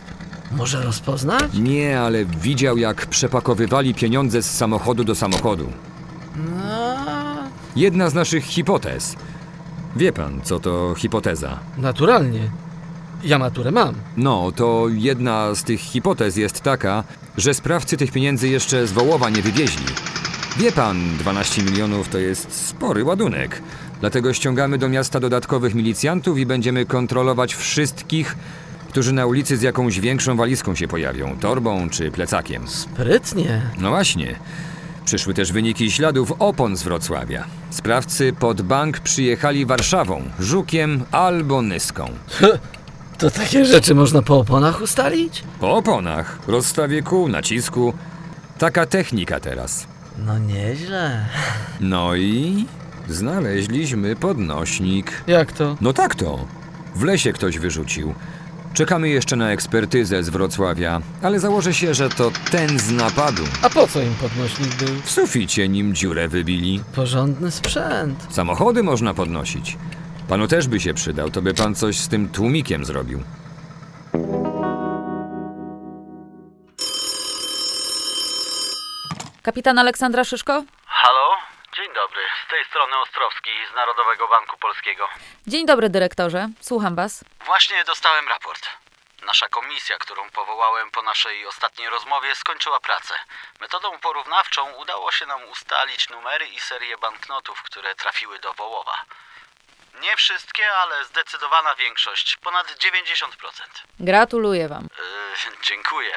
Może 0.57 0.83
rozpoznać? 0.83 1.55
Nie, 1.55 2.01
ale 2.01 2.25
widział 2.25 2.77
jak 2.79 3.07
przepakowywali 3.07 3.95
pieniądze 3.95 4.43
z 4.43 4.51
samochodu 4.57 5.05
do 5.05 5.15
samochodu. 5.15 5.73
No, 6.37 6.95
Jedna 7.77 8.11
z 8.11 8.15
naszych 8.15 8.45
hipotez. 8.45 9.17
Wie 9.97 10.13
pan, 10.13 10.41
co 10.45 10.61
to 10.61 10.95
hipoteza? 10.99 11.59
naturalnie. 11.79 12.51
Ja 13.25 13.39
maturę 13.39 13.71
mam. 13.71 13.95
No, 14.17 14.53
to 14.53 14.87
jedna 14.89 15.55
z 15.55 15.65
tych 15.65 15.81
hipotez 15.81 16.37
jest 16.37 16.61
taka, 16.61 17.05
że 17.37 17.55
sprawcy 17.55 17.97
tych 17.97 18.13
pieniędzy 18.13 18.49
jeszcze 18.49 18.87
z 18.87 18.93
Wołowa 18.93 19.31
nie 19.31 19.43
wywieźli. 19.43 19.87
Wie 20.57 20.73
pan, 20.73 21.17
12 21.19 21.63
milionów 21.63 22.09
to 22.09 22.19
jest 22.19 22.67
spory 22.67 23.05
ładunek. 23.05 23.63
Dlatego 24.01 24.33
ściągamy 24.33 24.79
do 24.79 24.89
miasta 24.89 25.21
dodatkowych 25.21 25.75
milicjantów 25.75 26.39
i 26.39 26.47
będziemy 26.47 26.87
kontrolować 26.87 27.55
wszystkich, 27.55 28.37
którzy 28.89 29.13
na 29.13 29.27
ulicy 29.27 29.57
z 29.57 29.63
jakąś 29.63 30.01
większą 30.01 30.37
walizką 30.37 30.75
się 30.75 30.89
pojawią, 30.89 31.37
torbą 31.41 31.91
czy 31.91 32.11
plecakiem. 32.11 32.69
Sprytnie. 32.69 33.63
No 33.79 33.89
właśnie. 33.89 34.39
Przyszły 35.05 35.35
też 35.35 35.53
wyniki 35.53 35.91
śladów 35.91 36.33
opon 36.39 36.77
z 36.77 36.83
Wrocławia. 36.83 37.45
Sprawcy 37.71 38.33
pod 38.33 38.63
bank 38.63 39.01
przyjechali 39.01 39.67
Warszawą, 39.67 40.23
Żukiem 40.41 41.05
albo 41.11 41.63
Nyską. 41.63 42.11
To 43.19 43.31
takie 43.31 43.65
rzeczy 43.65 43.95
można 43.95 44.23
po 44.23 44.39
oponach 44.39 44.83
ustalić? 44.83 45.43
Po 45.61 45.77
oponach, 45.77 46.39
rozstawie 46.47 47.03
kół, 47.03 47.29
nacisku. 47.29 47.93
Taka 48.59 48.87
technika 48.87 49.41
teraz. 49.41 49.87
No 50.19 50.39
nieźle. 50.39 51.27
No 51.81 52.15
i 52.15 52.67
znaleźliśmy 53.09 54.17
podnośnik. 54.17 55.23
Jak 55.27 55.53
to? 55.53 55.77
No 55.81 55.93
tak 55.93 56.15
to. 56.15 56.47
W 56.97 57.03
lesie 57.05 57.33
ktoś 57.33 57.59
wyrzucił. 57.59 58.15
Czekamy 58.75 59.09
jeszcze 59.09 59.37
na 59.37 59.51
ekspertyzę 59.51 60.23
z 60.23 60.29
Wrocławia, 60.29 61.01
ale 61.23 61.41
założę 61.41 61.75
się, 61.75 61.95
że 61.95 62.09
to 62.09 62.31
ten 62.51 62.79
z 62.79 62.91
napadu. 62.91 63.43
A 63.63 63.71
po 63.71 63.87
co 63.87 64.03
im 64.03 64.15
podnośnik 64.15 64.75
był? 64.75 64.89
W 65.05 65.11
suficie 65.11 65.69
nim 65.69 65.95
dziurę 65.95 66.29
wybili. 66.29 66.81
Porządny 66.95 67.51
sprzęt. 67.51 68.27
Samochody 68.31 68.83
można 68.83 69.15
podnosić. 69.15 69.79
Panu 70.29 70.49
też 70.49 70.69
by 70.69 70.81
się 70.81 70.95
przydał, 70.95 71.31
to 71.31 71.43
by 71.43 71.55
pan 71.55 71.75
coś 71.75 71.97
z 71.97 72.09
tym 72.09 72.29
tłumikiem 72.29 72.85
zrobił. 72.85 73.23
Kapitan 79.43 79.79
Aleksandra 79.79 80.25
Szyszko? 80.25 80.63
Halo? 80.87 81.29
Dzień 81.77 81.87
dobry. 81.95 82.23
Z 82.47 82.51
tej 82.51 82.65
strony 82.65 82.93
Ostrowski 82.99 83.51
z 83.73 83.75
Narodowego 83.75 84.29
Banku 84.29 84.57
Polskiego. 84.59 85.09
Dzień 85.47 85.67
dobry, 85.67 85.89
dyrektorze. 85.91 86.49
Słucham 86.61 86.95
was. 86.97 87.25
Właśnie 87.45 87.85
dostałem 87.85 88.29
raport. 88.29 88.69
Nasza 89.27 89.49
komisja, 89.49 89.97
którą 89.99 90.31
powołałem 90.31 90.91
po 90.91 91.03
naszej 91.03 91.47
ostatniej 91.47 91.89
rozmowie, 91.91 92.35
skończyła 92.35 92.81
pracę. 92.81 93.15
Metodą 93.61 93.89
porównawczą 93.99 94.73
udało 94.73 95.13
się 95.13 95.27
nam 95.27 95.41
ustalić 95.53 96.11
numery 96.11 96.47
i 96.47 96.61
serię 96.61 96.99
banknotów, 96.99 97.63
które 97.63 97.95
trafiły 97.95 98.39
do 98.39 98.53
Wołowa. 98.53 98.97
Nie 100.03 100.17
wszystkie, 100.17 100.63
ale 100.83 101.05
zdecydowana 101.05 101.75
większość, 101.75 102.37
ponad 102.37 102.67
90%. 102.67 103.27
Gratuluję 104.01 104.69
wam. 104.69 104.83
Yy, 104.83 105.57
dziękuję. 105.69 106.13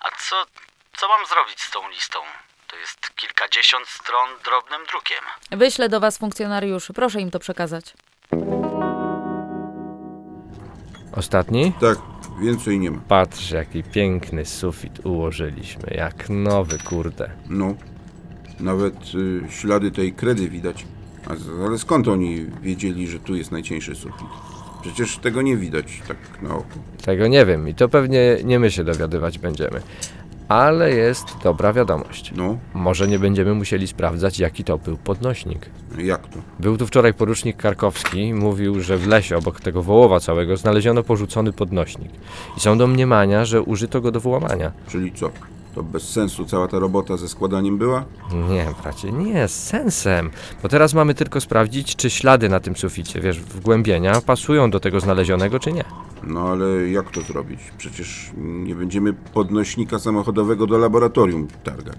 A 0.00 0.10
co, 0.10 0.46
co 0.96 1.08
mam 1.08 1.26
zrobić 1.26 1.60
z 1.62 1.70
tą 1.70 1.88
listą? 1.88 2.18
To 2.66 2.76
jest 2.76 3.10
kilkadziesiąt 3.16 3.88
stron 3.88 4.30
drobnym 4.44 4.86
drukiem. 4.86 5.18
Wyślę 5.50 5.88
do 5.88 6.00
was 6.00 6.18
funkcjonariuszy. 6.18 6.92
Proszę 6.92 7.20
im 7.20 7.30
to 7.30 7.38
przekazać. 7.38 7.84
Ostatni? 11.16 11.72
Tak, 11.80 11.98
więcej 12.40 12.78
nie 12.78 12.90
ma. 12.90 13.00
Patrz, 13.08 13.50
jaki 13.50 13.82
piękny 13.82 14.46
sufit 14.46 15.06
ułożyliśmy. 15.06 15.90
Jak 15.90 16.28
nowy, 16.28 16.78
kurde. 16.78 17.30
No, 17.48 17.74
nawet 18.60 18.94
y, 18.94 19.52
ślady 19.60 19.90
tej 19.90 20.12
kredy 20.12 20.48
widać. 20.48 20.84
A, 21.26 21.64
ale 21.66 21.78
skąd 21.78 22.08
oni 22.08 22.46
wiedzieli, 22.62 23.08
że 23.08 23.18
tu 23.18 23.34
jest 23.34 23.52
najcieńszy 23.52 23.94
sufit? 23.94 24.26
Przecież 24.82 25.18
tego 25.18 25.42
nie 25.42 25.56
widać 25.56 26.02
tak 26.08 26.16
na 26.42 26.54
oko. 26.54 26.66
Tego 27.04 27.26
nie 27.26 27.46
wiem 27.46 27.68
i 27.68 27.74
to 27.74 27.88
pewnie 27.88 28.36
nie 28.44 28.58
my 28.58 28.70
się 28.70 28.84
dowiadywać 28.84 29.38
będziemy. 29.38 29.80
Ale 30.48 30.90
jest 30.94 31.24
dobra 31.44 31.72
wiadomość. 31.72 32.32
No, 32.36 32.58
Może 32.74 33.08
nie 33.08 33.18
będziemy 33.18 33.54
musieli 33.54 33.86
sprawdzać, 33.86 34.38
jaki 34.38 34.64
to 34.64 34.78
był 34.78 34.96
podnośnik. 34.96 35.66
jak 35.98 36.28
to? 36.28 36.38
Był 36.60 36.76
tu 36.76 36.86
wczoraj 36.86 37.14
porucznik 37.14 37.56
Karkowski, 37.56 38.34
mówił, 38.34 38.80
że 38.80 38.98
w 38.98 39.06
lesie 39.06 39.36
obok 39.36 39.60
tego 39.60 39.82
wołowa 39.82 40.20
całego 40.20 40.56
znaleziono 40.56 41.02
porzucony 41.02 41.52
podnośnik. 41.52 42.10
I 42.56 42.60
są 42.60 42.78
domniemania, 42.78 43.44
że 43.44 43.62
użyto 43.62 44.00
go 44.00 44.10
do 44.12 44.20
włamania. 44.20 44.72
Czyli 44.88 45.12
co? 45.12 45.30
To 45.78 45.82
bez 45.84 46.08
sensu 46.08 46.44
cała 46.44 46.68
ta 46.68 46.78
robota 46.78 47.16
ze 47.16 47.28
składaniem 47.28 47.78
była? 47.78 48.04
Nie, 48.50 48.66
bracie, 48.82 49.12
nie, 49.12 49.48
z 49.48 49.64
sensem. 49.64 50.30
Bo 50.62 50.68
teraz 50.68 50.94
mamy 50.94 51.14
tylko 51.14 51.40
sprawdzić, 51.40 51.96
czy 51.96 52.10
ślady 52.10 52.48
na 52.48 52.60
tym 52.60 52.76
suficie, 52.76 53.20
wiesz, 53.20 53.40
wgłębienia 53.40 54.20
pasują 54.20 54.70
do 54.70 54.80
tego 54.80 55.00
znalezionego, 55.00 55.58
czy 55.58 55.72
nie. 55.72 55.84
No 56.22 56.40
ale 56.40 56.88
jak 56.88 57.10
to 57.10 57.20
zrobić? 57.20 57.60
Przecież 57.78 58.30
nie 58.36 58.74
będziemy 58.74 59.12
podnośnika 59.12 59.98
samochodowego 59.98 60.66
do 60.66 60.78
laboratorium 60.78 61.48
targać. 61.64 61.98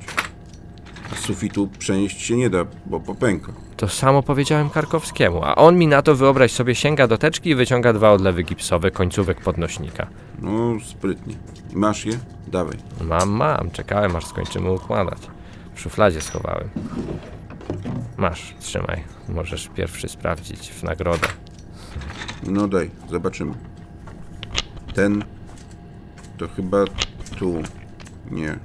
A 1.13 1.15
sufitu 1.15 1.69
przenieść 1.79 2.21
się 2.21 2.37
nie 2.37 2.49
da, 2.49 2.65
bo 2.85 2.99
popęka. 2.99 3.53
To 3.77 3.87
samo 3.87 4.23
powiedziałem 4.23 4.69
Karkowskiemu, 4.69 5.43
a 5.43 5.55
on 5.55 5.77
mi 5.77 5.87
na 5.87 6.01
to, 6.01 6.15
wyobraź 6.15 6.51
sobie, 6.51 6.75
sięga 6.75 7.07
do 7.07 7.17
teczki 7.17 7.49
i 7.49 7.55
wyciąga 7.55 7.93
dwa 7.93 8.11
odlewy 8.11 8.43
gipsowe 8.43 8.91
końcówek 8.91 9.41
podnośnika. 9.41 10.07
No, 10.41 10.73
sprytnie. 10.85 11.35
Masz 11.73 12.05
je? 12.05 12.19
Dawaj. 12.47 12.77
Mam, 13.01 13.29
mam, 13.29 13.71
czekałem 13.71 14.15
aż 14.15 14.25
skończymy 14.25 14.71
układać. 14.71 15.19
W 15.75 15.81
szufladzie 15.81 16.21
schowałem. 16.21 16.69
Masz, 18.17 18.55
trzymaj. 18.59 19.03
Możesz 19.29 19.69
pierwszy 19.75 20.07
sprawdzić 20.07 20.69
w 20.71 20.83
nagrodę. 20.83 21.27
No 22.47 22.67
daj, 22.67 22.91
zobaczymy. 23.09 23.53
Ten 24.93 25.23
to 26.37 26.47
chyba 26.47 26.77
tu. 27.37 27.53
Nie. 28.31 28.59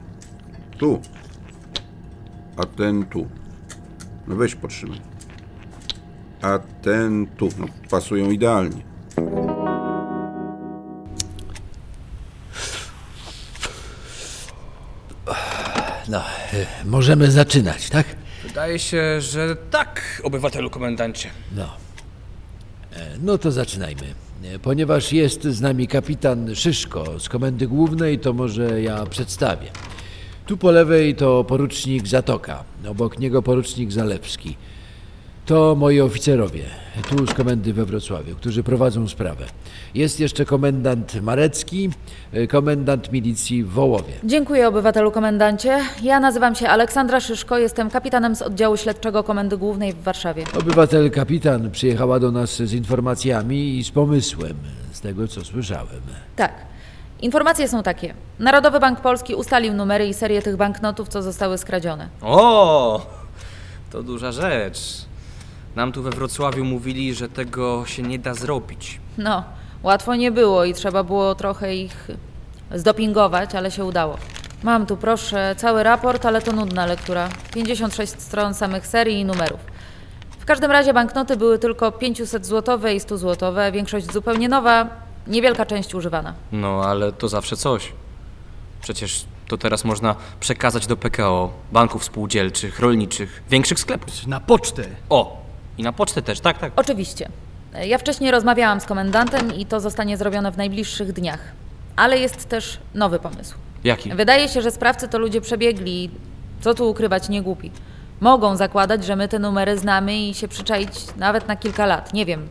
Tu. 0.78 1.00
A 2.56 2.66
ten 2.66 3.04
tu. 3.06 3.26
No 4.26 4.37
weź 4.37 4.54
potrzymaj. 4.54 5.00
A 6.42 6.58
ten 6.82 7.26
tu. 7.37 7.49
No, 7.58 7.66
pasują 7.90 8.30
idealnie. 8.30 8.82
No, 16.08 16.20
y, 16.54 16.66
możemy 16.84 17.30
zaczynać, 17.30 17.90
tak? 17.90 18.06
Wydaje 18.42 18.78
się, 18.78 19.20
że 19.20 19.56
tak, 19.70 20.20
obywatelu 20.25 20.70
komendancie. 20.70 21.30
No. 21.56 21.64
E, 22.92 23.18
No 23.23 23.38
to 23.38 23.50
zaczynajmy. 23.52 24.14
E, 24.44 24.58
Ponieważ 24.58 25.12
jest 25.12 25.42
z 25.42 25.61
nami 25.61 25.88
kapitan 25.88 26.54
Szyszko 26.54 27.20
z 27.20 27.28
Komendy 27.28 27.66
Głównej, 27.68 28.18
to 28.18 28.32
może 28.32 28.82
ja 28.82 29.06
przedstawię. 29.06 29.70
Tu 30.46 30.56
po 30.56 30.70
lewej 30.70 31.14
to 31.14 31.44
porucznik 31.44 32.06
Zatoka, 32.06 32.64
obok 32.88 33.18
niego 33.18 33.42
porucznik 33.42 33.92
Zalewski. 33.92 34.56
To 35.46 35.74
moi 35.74 36.00
oficerowie, 36.00 36.64
tu 37.08 37.26
z 37.26 37.34
komendy 37.34 37.72
we 37.72 37.84
Wrocławiu, 37.84 38.36
którzy 38.36 38.62
prowadzą 38.62 39.08
sprawę. 39.08 39.44
Jest 39.94 40.20
jeszcze 40.20 40.44
komendant 40.44 41.22
Marecki, 41.22 41.90
e, 42.32 42.46
komendant 42.46 43.12
milicji 43.12 43.64
w 43.64 43.68
Wołowie. 43.68 44.12
Dziękuję, 44.24 44.68
obywatelu 44.68 45.10
komendancie. 45.10 45.80
Ja 46.02 46.20
nazywam 46.20 46.54
się 46.54 46.68
Aleksandra 46.68 47.20
Szyszko, 47.20 47.58
jestem 47.58 47.90
kapitanem 47.90 48.36
z 48.36 48.42
oddziału 48.42 48.76
śledczego 48.76 49.24
Komendy 49.24 49.56
Głównej 49.56 49.92
w 49.92 50.02
Warszawie. 50.02 50.44
Obywatel 50.60 51.10
kapitan 51.10 51.70
przyjechała 51.70 52.20
do 52.20 52.32
nas 52.32 52.56
z 52.56 52.72
informacjami 52.72 53.78
i 53.78 53.84
z 53.84 53.90
pomysłem, 53.90 54.56
z 54.92 55.00
tego 55.00 55.28
co 55.28 55.44
słyszałem. 55.44 56.00
Tak. 56.36 56.74
Informacje 57.25 57.69
są 57.69 57.83
takie. 57.83 58.14
Narodowy 58.38 58.81
Bank 58.81 59.00
Polski 59.00 59.35
ustalił 59.35 59.75
numery 59.75 60.07
i 60.07 60.14
serię 60.14 60.43
tych 60.43 60.57
banknotów, 60.57 61.09
co 61.09 61.23
zostały 61.23 61.59
skradzione. 61.59 62.09
O, 62.23 63.07
to 63.90 64.02
duża 64.02 64.33
rzecz. 64.33 64.78
Nam 65.76 65.93
tu 65.93 66.02
we 66.02 66.11
Wrocławiu 66.11 66.64
mówili, 66.64 67.14
że 67.14 67.28
tego 67.28 67.87
się 67.87 68.02
nie 68.02 68.19
da 68.19 68.35
zrobić. 68.35 69.00
No, 69.19 69.45
łatwo 69.83 70.14
nie 70.14 70.31
było 70.33 70.64
i 70.64 70.75
trzeba 70.75 71.04
było 71.04 71.35
trochę 71.35 71.76
ich 71.76 72.09
zdopingować, 72.75 73.54
ale 73.54 73.71
się 73.71 73.85
udało. 73.85 74.19
Mam 74.62 74.87
tu, 74.87 74.97
proszę, 74.97 75.54
cały 75.59 75.83
raport, 75.83 76.26
ale 76.26 76.43
to 76.43 76.52
nudna 76.52 76.87
lektura. 76.87 77.28
56 77.54 78.23
stron 78.23 78.54
samych 78.54 78.87
serii 78.87 79.21
i 79.21 79.25
numerów. 79.25 79.61
W 80.38 80.45
każdym 80.45 80.71
razie 80.71 80.95
banknoty 80.95 81.37
były 81.37 81.59
tylko 81.59 81.93
500 81.93 82.47
złotowe 82.47 82.95
i 82.95 83.00
100 83.00 83.19
złotowe, 83.19 83.73
większość 83.73 84.12
zupełnie 84.12 84.49
nowa, 84.49 85.03
niewielka 85.26 85.66
część 85.66 85.95
używana. 85.95 86.35
No, 86.52 86.83
ale 86.85 87.12
to 87.12 87.28
zawsze 87.28 87.57
coś. 87.57 87.93
Przecież 88.83 89.25
to 89.49 89.59
teraz 89.59 89.85
można 89.85 90.14
przekazać 90.40 90.87
do 90.87 90.97
PKO, 90.97 91.52
banków 91.73 92.04
spółdzielczych, 92.04 92.81
rolniczych, 92.81 93.43
większych 93.50 93.81
sklepów. 93.81 94.26
Na 94.26 94.40
pocztę. 94.40 94.83
O, 95.11 95.43
i 95.78 95.83
na 95.83 95.93
pocztę 95.93 96.23
też, 96.23 96.40
tak, 96.40 96.59
tak. 96.59 96.73
Oczywiście. 96.76 97.28
Ja 97.87 97.99
wcześniej 97.99 98.31
rozmawiałam 98.31 98.81
z 98.81 98.85
komendantem 98.85 99.54
i 99.54 99.66
to 99.66 99.81
zostanie 99.81 100.16
zrobione 100.16 100.52
w 100.52 100.57
najbliższych 100.57 101.12
dniach. 101.12 101.40
Ale 101.97 102.19
jest 102.19 102.49
też 102.49 102.78
nowy 102.95 103.19
pomysł. 103.19 103.54
Jaki? 103.85 104.14
Wydaje 104.14 104.49
się, 104.49 104.62
że 104.62 104.71
sprawcy 104.71 105.09
to 105.09 105.19
ludzie 105.19 105.40
przebiegli. 105.40 106.11
Co 106.61 106.75
tu 106.75 106.90
ukrywać, 106.90 107.28
nie 107.28 107.43
głupi. 107.43 107.71
Mogą 108.21 108.57
zakładać, 108.57 109.04
że 109.04 109.16
my 109.16 109.28
te 109.28 109.38
numery 109.38 109.78
znamy 109.78 110.16
i 110.16 110.35
się 110.35 110.49
przyczaić 110.49 110.90
nawet 111.16 111.49
na 111.49 111.57
kilka 111.57 111.87
lat. 111.87 112.12
Nie 112.14 112.26
wiem. 112.26 112.49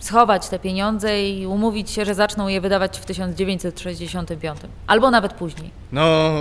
E, 0.00 0.02
Schować 0.04 0.48
te 0.48 0.58
pieniądze 0.58 1.28
i 1.28 1.46
umówić 1.46 1.90
się, 1.90 2.04
że 2.04 2.14
zaczną 2.14 2.48
je 2.48 2.60
wydawać 2.60 3.00
w 3.00 3.04
1965. 3.04 4.60
Albo 4.86 5.10
nawet 5.10 5.32
później. 5.32 5.70
No, 5.92 6.32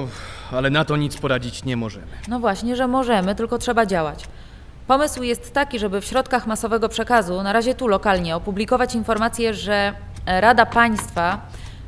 ale 0.51 0.69
na 0.69 0.85
to 0.85 0.97
nic 0.97 1.17
poradzić 1.17 1.63
nie 1.63 1.77
możemy. 1.77 2.07
No 2.27 2.39
właśnie, 2.39 2.75
że 2.75 2.87
możemy, 2.87 3.35
tylko 3.35 3.57
trzeba 3.57 3.85
działać. 3.85 4.27
Pomysł 4.87 5.23
jest 5.23 5.53
taki, 5.53 5.79
żeby 5.79 6.01
w 6.01 6.05
środkach 6.05 6.47
masowego 6.47 6.89
przekazu, 6.89 7.43
na 7.43 7.53
razie 7.53 7.75
tu 7.75 7.87
lokalnie, 7.87 8.35
opublikować 8.35 8.95
informację, 8.95 9.53
że 9.53 9.93
Rada 10.25 10.65
Państwa 10.65 11.41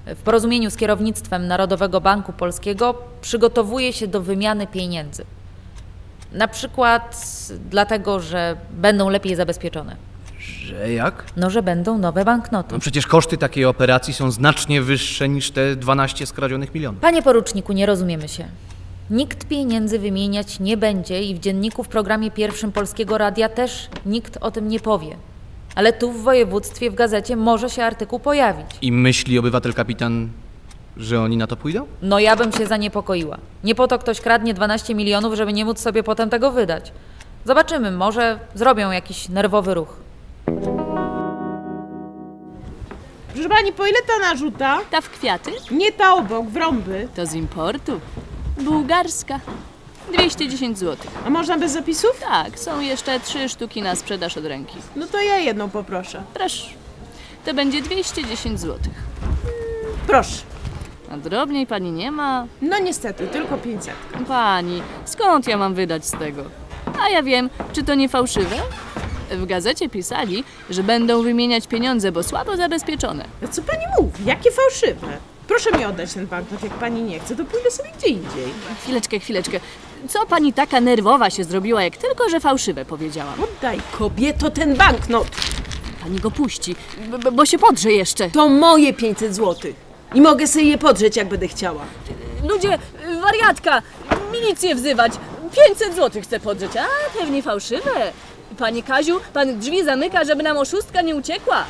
w 0.06 0.22
porozumieniu 0.22 0.70
z 0.70 0.78
kierownictwem 0.78 1.48
Narodowego 1.48 2.02
Banku 2.02 2.34
Polskiego 2.34 2.96
przygotowuje 3.22 3.94
się 3.94 4.08
do 4.08 4.22
wymiany 4.22 4.68
pieniędzy. 4.68 5.26
Na 6.32 6.48
przykład 6.48 7.26
dlatego, 7.70 8.20
że 8.20 8.58
będą 8.72 9.10
lepiej 9.10 9.36
zabezpieczone. 9.36 9.96
Że 10.48 10.94
jak? 10.94 11.24
No, 11.38 11.50
że 11.50 11.64
będą 11.64 11.98
nowe 11.98 12.26
banknoty. 12.26 12.74
No 12.74 12.80
przecież 12.80 13.08
koszty 13.08 13.38
takiej 13.38 13.66
operacji 13.66 14.14
są 14.14 14.32
znacznie 14.32 14.82
wyższe 14.82 15.30
niż 15.30 15.52
te 15.52 15.76
12 15.76 16.26
skradzionych 16.26 16.74
milionów. 16.74 17.02
Panie 17.02 17.22
poruczniku, 17.22 17.74
nie 17.74 17.86
rozumiemy 17.86 18.28
się. 18.28 18.46
Nikt 19.10 19.48
pieniędzy 19.48 20.00
wymieniać 20.00 20.60
nie 20.60 20.78
będzie 20.78 21.24
i 21.24 21.36
w 21.36 21.40
dzienniku 21.40 21.84
w 21.84 21.88
programie 21.88 22.32
pierwszym 22.32 22.72
Polskiego 22.72 23.18
Radia 23.18 23.50
też 23.50 23.90
nikt 24.06 24.38
o 24.42 24.52
tym 24.52 24.68
nie 24.68 24.80
powie. 24.80 25.16
Ale 25.76 25.94
tu 25.94 26.12
w 26.12 26.24
województwie, 26.24 26.92
w 26.92 26.96
gazecie 26.96 27.36
może 27.36 27.70
się 27.70 27.84
artykuł 27.84 28.20
pojawić. 28.20 28.68
I 28.82 28.92
myśli 28.92 29.40
obywatel 29.40 29.74
kapitan, 29.74 30.30
że 30.98 31.22
oni 31.22 31.38
na 31.38 31.48
to 31.48 31.56
pójdą? 31.56 31.86
No 32.02 32.20
ja 32.20 32.36
bym 32.36 32.52
się 32.52 32.66
zaniepokoiła. 32.66 33.38
Nie 33.64 33.76
po 33.76 33.88
to 33.88 34.00
ktoś 34.00 34.22
kradnie 34.22 34.54
12 34.54 34.96
milionów, 34.96 35.34
żeby 35.36 35.54
nie 35.54 35.66
móc 35.66 35.80
sobie 35.80 36.04
potem 36.04 36.30
tego 36.30 36.52
wydać. 36.52 36.92
Zobaczymy, 37.46 37.92
może 37.92 38.40
zrobią 38.56 38.92
jakiś 38.92 39.30
nerwowy 39.30 39.74
ruch. 39.74 40.07
Proszę 43.34 43.50
pani, 43.50 43.74
po 43.74 43.86
ile 43.88 43.98
ta 44.08 44.20
narzuta? 44.30 44.80
Ta 44.92 45.02
w 45.02 45.10
kwiaty? 45.10 45.52
Nie 45.72 45.92
ta 45.92 46.14
obok, 46.14 46.48
w 46.48 46.56
rąby. 46.56 47.08
To 47.16 47.26
z 47.26 47.34
importu. 47.34 48.00
Bułgarska. 48.58 49.40
210 50.14 50.78
zł. 50.80 51.12
A 51.26 51.30
można 51.30 51.58
bez 51.58 51.72
zapisów? 51.72 52.20
Tak, 52.20 52.60
są 52.60 52.80
jeszcze 52.80 53.20
trzy 53.20 53.50
sztuki 53.50 53.82
na 53.82 53.96
sprzedaż 53.96 54.38
od 54.38 54.46
ręki. 54.46 54.78
No 54.96 55.08
to 55.08 55.22
ja 55.22 55.38
jedną 55.38 55.70
poproszę. 55.70 56.24
Proszę. 56.34 56.68
To 57.46 57.54
będzie 57.54 57.82
210 57.82 58.60
zł. 58.60 58.80
Proszę. 60.08 60.42
A 61.12 61.18
drobniej 61.18 61.68
pani 61.68 61.92
nie 61.92 62.12
ma? 62.12 62.46
No 62.62 62.80
niestety, 62.80 63.28
tylko 63.28 63.58
500. 63.58 63.94
Pani, 64.28 64.82
skąd 65.06 65.48
ja 65.48 65.58
mam 65.58 65.74
wydać 65.74 66.06
z 66.06 66.12
tego? 66.12 66.44
A 67.02 67.10
ja 67.10 67.24
wiem, 67.24 67.50
czy 67.74 67.84
to 67.84 67.96
nie 67.96 68.10
fałszywe? 68.10 68.56
W 69.32 69.46
gazecie 69.46 69.90
pisali, 69.90 70.44
że 70.70 70.84
będą 70.84 71.22
wymieniać 71.24 71.68
pieniądze, 71.68 72.12
bo 72.12 72.24
słabo 72.24 72.58
zabezpieczone. 72.58 73.26
A 73.44 73.48
co 73.48 73.62
pani 73.62 73.84
mówi? 74.00 74.26
Jakie 74.26 74.52
fałszywe? 74.52 75.08
Proszę 75.48 75.72
mi 75.72 75.86
oddać 75.86 76.14
ten 76.14 76.28
banknot, 76.28 76.64
jak 76.64 76.74
pani 76.74 77.02
nie 77.02 77.20
chce, 77.20 77.36
to 77.36 77.46
pójdę 77.46 77.72
sobie 77.72 77.90
gdzie 77.98 78.08
indziej. 78.08 78.54
Chwileczkę, 78.84 79.20
chwileczkę. 79.20 79.60
Co 80.10 80.26
pani 80.26 80.54
taka 80.54 80.82
nerwowa 80.82 81.30
się 81.30 81.44
zrobiła, 81.44 81.84
jak 81.84 81.98
tylko, 81.98 82.30
że 82.30 82.40
fałszywe 82.40 82.86
powiedziałam? 82.86 83.44
Oddaj, 83.44 83.80
kobieto, 84.00 84.52
ten 84.52 84.76
banknot! 84.76 85.28
Pani 86.04 86.20
go 86.20 86.32
puści, 86.32 86.76
b- 87.24 87.32
bo 87.32 87.46
się 87.46 87.58
podrze 87.60 87.92
jeszcze. 87.92 88.30
To 88.30 88.50
moje 88.50 88.94
500 88.94 89.36
złotych. 89.36 89.76
I 90.14 90.22
mogę 90.22 90.48
sobie 90.48 90.66
je 90.66 90.78
podrzeć, 90.78 91.16
jak 91.18 91.28
będę 91.28 91.48
chciała. 91.48 91.82
Ludzie, 92.50 92.78
wariatka, 93.22 93.82
milicję 94.32 94.76
wzywać. 94.76 95.12
500 95.70 95.96
zł 95.96 96.22
chce 96.22 96.40
podrzeć, 96.40 96.72
a 96.78 96.86
pewnie 97.20 97.42
fałszywe. 97.44 98.12
Panie 98.58 98.84
Kaziu, 98.84 99.20
pan 99.34 99.60
drzwi 99.60 99.84
zamyka, 99.84 100.24
żeby 100.24 100.44
nam 100.44 100.58
oszustka 100.58 101.02
nie 101.02 101.16
uciekła. 101.16 101.66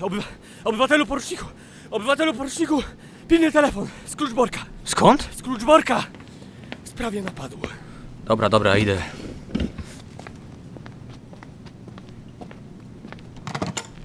Obywa 0.00 0.22
obywatelu 0.64 1.06
poruczniku! 1.06 1.44
Obywatelu 1.90 2.34
poruczniku! 2.34 2.82
Pilny 3.28 3.52
telefon 3.52 3.86
z 4.06 4.16
kluczborka! 4.16 4.60
Skąd? 4.84 5.28
Z 5.36 5.42
kluczborka! 5.42 6.02
W 6.84 6.88
sprawie 6.88 7.22
napadu. 7.22 7.58
Dobra, 8.24 8.48
dobra, 8.48 8.78
idę. 8.78 8.96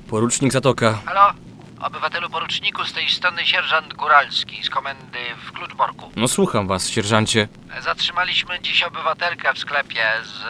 Porucznik 0.07 0.53
Zatoka. 0.53 0.93
Halo? 1.05 1.42
Obywatelu 1.83 2.29
poruczniku, 2.29 2.85
z 2.85 2.93
tej 2.93 3.09
strony 3.09 3.45
sierżant 3.45 3.93
Góralski 3.93 4.63
z 4.63 4.69
komendy 4.69 5.19
w 5.45 5.51
Kluczborku. 5.51 6.11
No 6.15 6.27
słucham 6.27 6.67
was, 6.67 6.89
sierżancie. 6.89 7.47
Zatrzymaliśmy 7.79 8.59
dziś 8.59 8.83
obywatelkę 8.83 9.53
w 9.53 9.59
sklepie 9.59 10.05
z... 10.23 10.43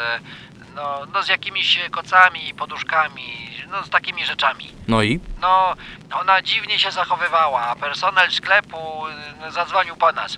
No, 0.75 0.99
no 1.13 1.23
z 1.23 1.27
jakimiś 1.27 1.79
kocami 1.91 2.53
poduszkami, 2.53 3.49
no 3.71 3.83
z 3.83 3.89
takimi 3.89 4.25
rzeczami. 4.25 4.71
No 4.87 5.03
i? 5.03 5.19
No, 5.41 5.75
ona 6.11 6.41
dziwnie 6.41 6.79
się 6.79 6.91
zachowywała, 6.91 7.61
a 7.61 7.75
personel 7.75 8.31
sklepu 8.31 9.07
y, 9.47 9.51
zadzwonił 9.51 9.95
po 9.95 10.11
nas. 10.11 10.37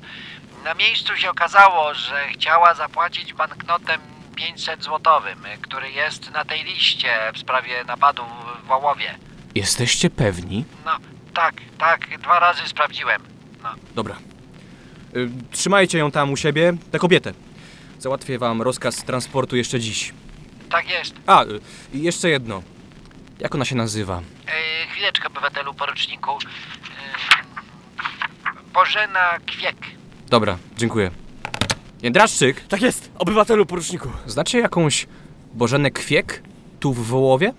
Na 0.63 0.73
miejscu 0.73 1.17
się 1.17 1.29
okazało, 1.29 1.93
że 1.93 2.27
chciała 2.27 2.73
zapłacić 2.73 3.33
banknotem 3.33 4.01
500 4.35 4.83
złotowym, 4.83 5.43
który 5.61 5.91
jest 5.91 6.31
na 6.31 6.45
tej 6.45 6.63
liście 6.63 7.31
w 7.33 7.39
sprawie 7.39 7.83
napadu 7.83 8.23
w 8.63 8.67
Wołowie. 8.67 9.15
Jesteście 9.55 10.09
pewni? 10.09 10.65
No, 10.85 10.91
tak, 11.33 11.55
tak, 11.77 12.19
dwa 12.21 12.39
razy 12.39 12.61
sprawdziłem. 12.67 13.21
No. 13.63 13.69
Dobra. 13.95 14.15
Y, 15.15 15.29
trzymajcie 15.51 15.97
ją 15.97 16.11
tam 16.11 16.31
u 16.31 16.37
siebie, 16.37 16.73
tę 16.91 16.99
kobietę. 16.99 17.33
Załatwię 17.99 18.39
wam 18.39 18.61
rozkaz 18.61 18.95
transportu 19.03 19.55
jeszcze 19.55 19.79
dziś. 19.79 20.13
Tak 20.69 20.89
jest. 20.89 21.13
A, 21.27 21.43
y, 21.43 21.59
i 21.93 22.01
jeszcze 22.01 22.29
jedno. 22.29 22.63
Jak 23.39 23.55
ona 23.55 23.65
się 23.65 23.75
nazywa? 23.75 24.21
E, 24.47 24.87
chwileczkę, 24.87 25.27
obywatelu 25.27 25.73
poruczniku. 25.73 26.31
E, 26.31 26.37
Bożena 28.73 29.39
Kwiek. 29.45 29.75
Dobra, 30.29 30.57
dziękuję. 30.77 31.11
Jędraszczyk? 32.01 32.67
Tak 32.67 32.81
jest, 32.81 33.11
obywatelu 33.19 33.65
poruczniku. 33.65 34.09
Znacie 34.25 34.59
jakąś 34.59 35.07
Bożenę 35.53 35.91
Kwiek 35.91 36.43
tu 36.79 36.93
w 36.93 37.07
Wołowie? 37.07 37.53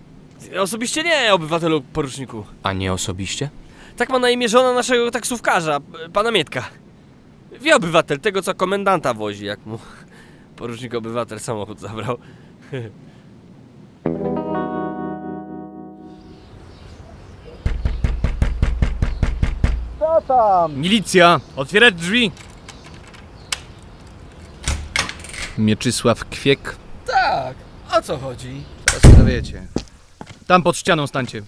Osobiście 0.60 1.02
nie, 1.02 1.34
obywatelu 1.34 1.80
poruczniku. 1.80 2.44
A 2.62 2.72
nie 2.72 2.92
osobiście? 2.92 3.50
Tak 3.96 4.10
ma 4.10 4.18
na 4.18 4.30
imię 4.30 4.48
żona 4.48 4.72
naszego 4.72 5.10
taksówkarza, 5.10 5.78
pana 6.12 6.30
Mietka. 6.30 6.68
Wie 7.60 7.76
obywatel 7.76 8.20
tego, 8.20 8.42
co 8.42 8.54
komendanta 8.54 9.14
wozi, 9.14 9.44
jak 9.46 9.66
mu 9.66 9.78
porucznik 10.56 10.94
obywatel 10.94 11.40
samochód 11.40 11.80
zabrał. 11.80 12.18
Co 19.98 20.20
tam? 20.28 20.74
Milicja! 20.78 21.40
Otwierać 21.56 21.94
drzwi! 21.94 22.32
Mieczysław 25.58 26.24
Kwiek. 26.24 26.76
Tak, 27.06 27.54
o 27.98 28.02
co 28.02 28.18
chodzi? 28.18 28.62
Teraz 28.84 29.02
się 29.02 29.08
dowiecie. 29.18 29.66
Tam 30.46 30.62
pod 30.62 30.76
ścianą 30.76 31.06
stańcie. 31.06 31.42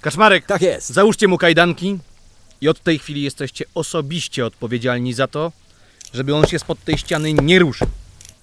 Kaczmarek! 0.00 0.46
Tak 0.46 0.62
jest. 0.62 0.88
Załóżcie 0.90 1.28
mu 1.28 1.38
kajdanki 1.38 1.98
i 2.60 2.68
od 2.68 2.80
tej 2.82 2.98
chwili 2.98 3.22
jesteście 3.22 3.64
osobiście 3.74 4.46
odpowiedzialni 4.46 5.14
za 5.14 5.26
to, 5.26 5.52
żeby 6.14 6.34
on 6.34 6.46
się 6.46 6.58
spod 6.58 6.84
tej 6.84 6.98
ściany 6.98 7.32
nie 7.32 7.58
ruszył. 7.58 7.86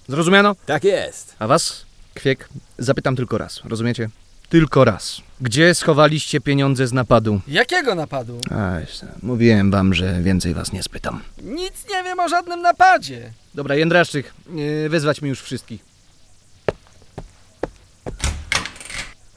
Zrozumiano? 0.08 0.55
Tak 0.65 0.84
jest. 0.84 1.36
A 1.39 1.47
was, 1.47 1.86
Kwiek, 2.13 2.49
zapytam 2.77 3.15
tylko 3.15 3.38
raz. 3.38 3.62
Rozumiecie? 3.63 4.10
Tylko 4.49 4.86
raz. 4.86 5.21
Gdzie 5.41 5.75
schowaliście 5.75 6.41
pieniądze 6.41 6.88
z 6.88 6.93
napadu? 6.93 7.41
Jakiego 7.47 7.95
napadu? 7.95 8.39
A, 8.51 8.79
jeszcze, 8.79 9.08
mówiłem 9.21 9.71
wam, 9.71 9.93
że 9.93 10.21
więcej 10.21 10.53
was 10.53 10.71
nie 10.73 10.84
spytam. 10.84 11.21
Nic 11.41 11.73
nie 11.89 12.03
wiem 12.03 12.19
o 12.19 12.29
żadnym 12.29 12.62
napadzie. 12.62 13.34
Dobra, 13.53 13.75
Jędraszczyk, 13.75 14.34
yy, 14.55 14.89
wezwać 14.89 15.21
mi 15.21 15.29
już 15.29 15.41
wszystkich. 15.41 15.88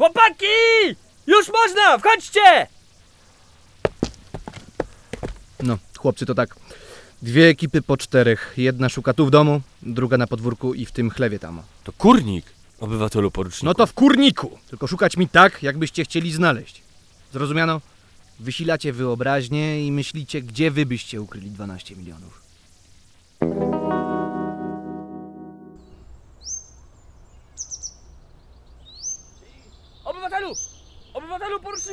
Chłopaki! 0.02 0.46
Już 1.26 1.48
można, 1.48 1.98
wchodźcie! 1.98 2.66
No, 5.62 5.78
chłopcy, 5.98 6.26
to 6.26 6.34
tak. 6.34 6.56
Dwie 7.22 7.48
ekipy 7.48 7.82
po 7.82 7.96
czterech. 7.96 8.54
Jedna 8.56 8.88
szuka 8.88 9.12
tu 9.12 9.26
w 9.26 9.30
domu, 9.30 9.60
druga 9.82 10.16
na 10.18 10.26
podwórku 10.26 10.74
i 10.74 10.86
w 10.86 10.92
tym 10.92 11.10
chlewie 11.10 11.38
tam. 11.38 11.62
To 11.84 11.92
kurnik, 11.92 12.44
obywatelu 12.80 13.30
poruczniku. 13.30 13.66
No 13.66 13.74
to 13.74 13.86
w 13.86 13.92
kurniku! 13.92 14.58
Tylko 14.70 14.86
szukać 14.86 15.16
mi 15.16 15.28
tak, 15.28 15.62
jakbyście 15.62 16.04
chcieli 16.04 16.32
znaleźć. 16.32 16.82
Zrozumiano? 17.32 17.80
Wysilacie 18.40 18.92
wyobraźnię 18.92 19.86
i 19.86 19.92
myślicie, 19.92 20.42
gdzie 20.42 20.70
wy 20.70 20.86
byście 20.86 21.20
ukryli 21.20 21.50
12 21.50 21.96
milionów. 21.96 22.41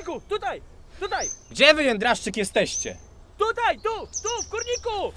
Poruczniku! 0.09 0.29
Tutaj! 0.29 0.61
Tutaj! 0.99 1.29
Gdzie 1.51 1.73
wy, 1.73 1.83
Jędraszczyk, 1.83 2.37
jesteście? 2.37 2.97
Tutaj! 3.37 3.79
Tu! 3.79 4.07
Tu! 4.23 4.43
W 4.43 4.49
kurniku! 4.49 5.13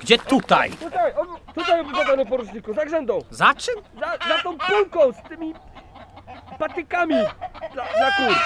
Gdzie 0.00 0.18
tutaj? 0.18 0.70
Tutaj! 0.70 1.12
Tutaj 1.54 1.80
obywatelu 1.80 2.26
poruczniku! 2.26 2.74
Za 2.74 2.84
grzędą! 2.84 3.18
Za 3.30 3.54
czym? 3.54 3.74
Za, 4.00 4.28
za 4.28 4.42
tą 4.42 4.58
półką 4.58 5.12
z 5.12 5.28
tymi 5.28 5.54
patykami 6.58 7.14
dla, 7.72 7.84
dla 7.96 8.10
kur. 8.16 8.36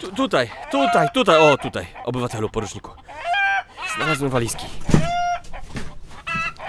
Tu, 0.00 0.12
tutaj, 0.12 0.50
tutaj, 0.70 1.08
tutaj, 1.14 1.52
o 1.52 1.56
tutaj, 1.56 1.86
obywatelu 2.04 2.50
poruczniku. 2.50 2.90
Znalazłem 3.96 4.30
walizki. 4.30 4.66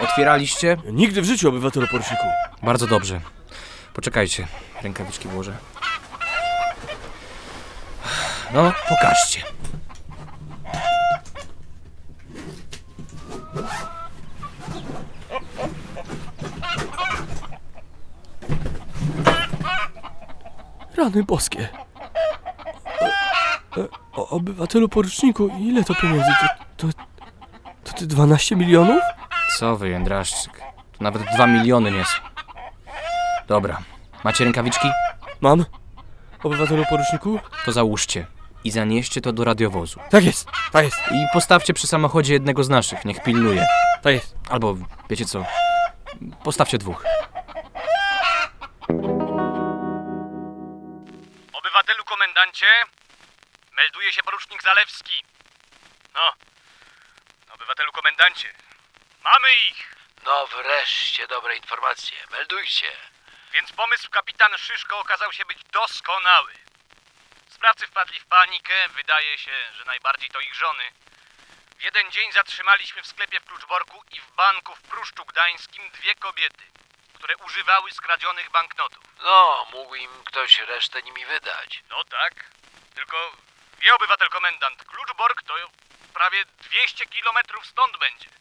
Otwieraliście? 0.01 0.77
Nigdy 0.91 1.21
w 1.21 1.25
życiu, 1.25 1.49
obywatelu 1.49 1.87
poruczniku. 1.87 2.23
Bardzo 2.63 2.87
dobrze. 2.87 3.21
Poczekajcie, 3.93 4.47
rękawiczki 4.83 5.27
włożę. 5.27 5.53
No, 8.53 8.71
pokażcie. 8.89 9.41
Rany 20.97 21.23
boskie. 21.23 21.69
E, 23.77 23.87
o, 24.13 24.29
obywatelu 24.29 24.89
poruczniku, 24.89 25.47
ile 25.59 25.83
to 25.83 25.95
pieniędzy? 25.95 26.31
To, 26.77 26.87
to, 26.87 26.93
to 27.83 27.93
ty 27.93 28.07
12 28.07 28.55
milionów? 28.55 29.01
Co 29.62 29.78
wy, 29.78 29.89
Jędraszczyk? 29.89 30.58
To 30.97 31.04
nawet 31.04 31.24
dwa 31.36 31.47
miliony 31.47 31.91
nie 31.91 32.06
są. 32.06 32.17
Dobra. 33.47 33.78
Macie 34.24 34.43
rękawiczki? 34.43 34.88
Mam. 35.41 35.65
Obywatelu 36.43 36.86
poruczniku? 36.89 37.39
To 37.65 37.71
załóżcie. 37.71 38.28
I 38.63 38.71
zanieście 38.71 39.21
to 39.21 39.34
do 39.34 39.43
radiowozu. 39.43 40.00
Tak 40.10 40.24
jest, 40.24 40.47
tak 40.71 40.86
jest. 40.86 40.97
I 41.12 41.26
postawcie 41.34 41.74
przy 41.74 41.88
samochodzie 41.88 42.34
jednego 42.34 42.63
z 42.63 42.69
naszych, 42.69 43.06
niech 43.06 43.24
pilnuje. 43.24 43.67
Tak 44.02 44.13
jest. 44.13 44.36
Albo, 44.50 44.76
wiecie 45.10 45.26
co, 45.26 45.45
postawcie 46.43 46.78
dwóch. 46.78 47.04
Obywatelu 51.54 52.04
komendancie, 52.06 52.65
melduje 53.78 54.13
się 54.13 54.24
porucznik 54.24 54.63
Zalewski. 54.63 55.24
No, 56.13 56.21
obywatelu 57.56 57.91
komendancie, 57.91 58.47
mamy 59.23 59.55
ich. 59.55 59.95
No 60.23 60.47
wreszcie 60.47 61.27
dobre 61.27 61.55
informacje. 61.55 62.17
Meldujcie. 62.31 62.91
Więc 63.51 63.71
pomysł 63.71 64.10
kapitan 64.10 64.57
Szyszko 64.57 64.99
okazał 64.99 65.34
się 65.34 65.45
być 65.45 65.63
doskonały. 65.63 66.53
Sprawcy 67.49 67.88
wpadli 67.88 68.19
w 68.19 68.25
panikę, 68.25 68.89
wydaje 68.89 69.38
się, 69.38 69.51
że 69.73 69.86
najbardziej 69.86 70.29
to 70.29 70.39
ich 70.39 70.55
żony. 70.55 70.91
W 71.77 71.81
jeden 71.81 72.12
dzień 72.12 72.31
zatrzymaliśmy 72.31 73.01
w 73.01 73.07
sklepie 73.07 73.39
w 73.39 73.45
Kluczborku 73.45 74.03
i 74.12 74.19
w 74.19 74.31
banku 74.31 74.75
w 74.75 74.81
Pruszczu 74.81 75.25
Gdańskim 75.25 75.89
dwie 75.89 76.15
kobiety, 76.15 76.63
które 77.13 77.38
używały 77.38 77.91
skradzionych 77.91 78.49
banknotów. 78.49 79.03
No, 79.23 79.67
mógł 79.71 79.95
im 79.95 80.23
ktoś 80.23 80.60
resztę 80.60 81.01
nimi 81.01 81.25
wydać. 81.25 81.84
No 81.89 82.03
tak, 82.03 82.34
tylko 82.95 83.31
wie 83.79 83.95
obywatel 83.95 84.29
komendant, 84.29 84.86
Kluczbork 84.86 85.43
to 85.43 85.55
prawie 86.13 86.45
200 86.45 87.05
kilometrów 87.05 87.65
stąd 87.65 87.97
będzie. 87.97 88.40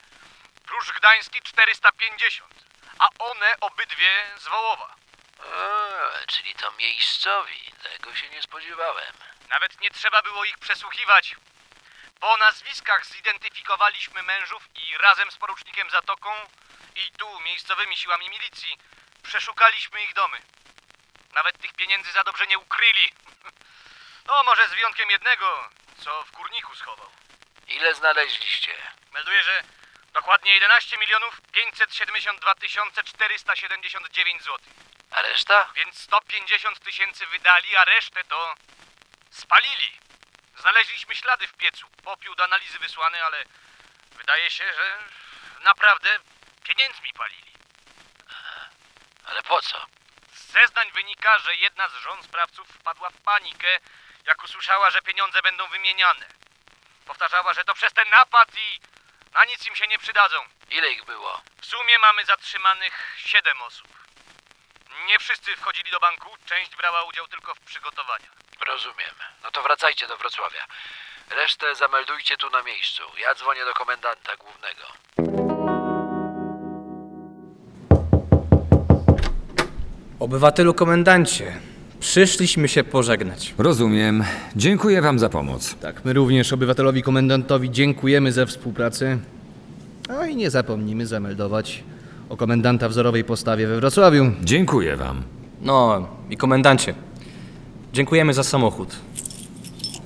Pruszcz 0.67 0.93
Gdański 0.93 1.43
450, 1.43 2.55
a 2.99 3.09
one 3.19 3.57
obydwie 3.61 4.31
z 4.37 4.49
Wołowa. 4.49 4.95
A, 5.39 6.27
czyli 6.27 6.55
to 6.55 6.73
miejscowi. 6.73 7.73
Tego 7.83 8.15
się 8.15 8.29
nie 8.29 8.43
spodziewałem. 8.43 9.15
Nawet 9.49 9.81
nie 9.81 9.91
trzeba 9.91 10.23
było 10.23 10.45
ich 10.45 10.59
przesłuchiwać. 10.59 11.37
Po 12.21 12.37
nazwiskach 12.37 13.07
zidentyfikowaliśmy 13.07 14.23
mężów 14.23 14.63
i 14.75 14.99
razem 14.99 15.31
z 15.31 15.37
porucznikiem 15.37 15.91
Zatoką 15.91 16.31
i 16.97 17.11
tu 17.13 17.41
miejscowymi 17.41 17.97
siłami 17.97 18.31
milicji 18.31 18.79
przeszukaliśmy 19.23 20.03
ich 20.03 20.15
domy. 20.15 20.39
Nawet 21.33 21.59
tych 21.59 21.73
pieniędzy 21.73 22.13
za 22.13 22.25
dobrze 22.25 22.47
nie 22.47 22.59
ukryli. 22.59 23.13
No, 24.27 24.43
może 24.43 24.69
z 24.69 24.71
wyjątkiem 24.71 25.11
jednego, 25.11 25.71
co 26.05 26.25
w 26.25 26.31
kurniku 26.31 26.75
schował. 26.75 27.11
Ile 27.67 27.95
znaleźliście? 27.95 28.77
Melduję, 29.13 29.43
że 29.43 29.63
dokładnie 30.13 30.55
11 30.55 30.99
milionów 30.99 31.41
572 31.53 32.55
tysiące 32.55 33.05
479 33.05 34.43
zł. 34.43 34.59
A 35.11 35.23
reszta? 35.23 35.69
Więc 35.75 35.99
150 35.99 36.81
tysięcy 36.81 37.27
wydali, 37.27 37.77
a 37.77 37.85
resztę 37.85 38.25
to 38.25 38.55
spalili. 39.31 39.99
Znaleźliśmy 40.57 41.15
ślady 41.15 41.47
w 41.47 41.53
piecu. 41.53 41.87
Popiół 42.05 42.35
do 42.35 42.45
analizy 42.45 42.79
wysłany, 42.79 43.25
ale 43.25 43.45
wydaje 44.11 44.51
się, 44.51 44.73
że 44.73 44.99
naprawdę 45.61 46.19
pieniędzmi 46.65 47.13
palili. 47.13 47.53
Ale 49.25 49.43
po 49.43 49.63
co? 49.63 49.87
Z 50.33 50.53
zeznań 50.53 50.93
wynika, 50.93 51.39
że 51.39 51.55
jedna 51.55 51.89
z 51.89 51.95
żon 51.95 52.23
sprawców 52.23 52.69
wpadła 52.69 53.11
w 53.11 53.21
panikę, 53.21 53.79
jak 54.25 54.45
usłyszała, 54.45 54.91
że 54.91 55.03
pieniądze 55.03 55.43
będą 55.43 55.69
wymieniane. 55.69 56.27
Powtarzała, 57.07 57.55
że 57.55 57.65
to 57.65 57.75
przez 57.75 57.93
ten 57.93 58.09
napad 58.11 58.49
i 58.55 58.81
na 59.35 59.45
nic 59.45 59.67
im 59.67 59.75
się 59.75 59.87
nie 59.87 59.99
przydadzą. 59.99 60.37
Ile 60.71 60.91
ich 60.93 61.05
było? 61.05 61.41
W 61.61 61.67
sumie 61.67 61.99
mamy 61.99 62.25
zatrzymanych 62.25 63.15
siedem 63.17 63.63
osób. 63.63 63.89
Nie 65.07 65.19
wszyscy 65.19 65.57
wchodzili 65.57 65.91
do 65.91 66.01
banku, 66.01 66.31
część 66.47 66.77
brała 66.77 67.03
udział 67.03 67.27
tylko 67.27 67.55
w 67.55 67.61
przygotowaniach. 67.61 68.33
Rozumiem. 68.67 69.15
No 69.43 69.51
to 69.51 69.63
wracajcie 69.63 70.07
do 70.07 70.17
Wrocławia. 70.17 70.67
Resztę 71.31 71.75
zameldujcie 71.75 72.37
tu 72.37 72.51
na 72.51 72.63
miejscu. 72.63 73.03
Ja 73.19 73.35
dzwonię 73.35 73.65
do 73.65 73.75
komendanta 73.75 74.37
głównego. 74.37 74.87
Obywatelu 80.21 80.75
komendancie, 80.75 81.61
przyszliśmy 82.01 82.69
się 82.69 82.85
pożegnać. 82.85 83.55
Rozumiem. 83.59 84.25
Dziękuję 84.57 85.03
wam 85.03 85.19
za 85.19 85.29
pomoc. 85.29 85.75
Tak, 85.75 86.05
my 86.05 86.13
również 86.13 86.53
obywatelowi 86.53 87.03
komendantowi 87.03 87.71
dziękujemy 87.71 88.33
za 88.33 88.47
współpracę. 88.47 89.19
No 90.09 90.27
i 90.27 90.37
nie 90.37 90.51
zapomnijmy 90.51 91.07
zameldować 91.07 91.85
o 92.29 92.37
komendanta 92.37 92.89
wzorowej 92.89 93.25
postawie 93.25 93.67
we 93.67 93.77
Wrocławiu. 93.77 94.33
Dziękuję 94.45 94.97
wam. 94.97 95.23
No 95.63 96.09
i 96.31 96.37
komendancie, 96.37 96.95
dziękujemy 97.93 98.35
za 98.35 98.43
samochód. 98.43 98.97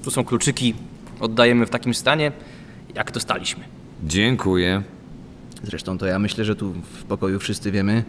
Tu 0.04 0.10
są 0.10 0.24
kluczyki, 0.24 0.74
oddajemy 1.20 1.66
w 1.66 1.70
takim 1.70 1.94
stanie, 1.94 2.32
jak 2.94 3.12
dostaliśmy. 3.12 3.64
Dziękuję. 4.04 4.82
Zresztą 5.62 5.98
to 5.98 6.06
ja 6.06 6.18
myślę, 6.18 6.44
że 6.44 6.56
tu 6.56 6.72
w 6.72 7.04
pokoju 7.04 7.38
wszyscy 7.38 7.70
wiemy, 7.70 8.04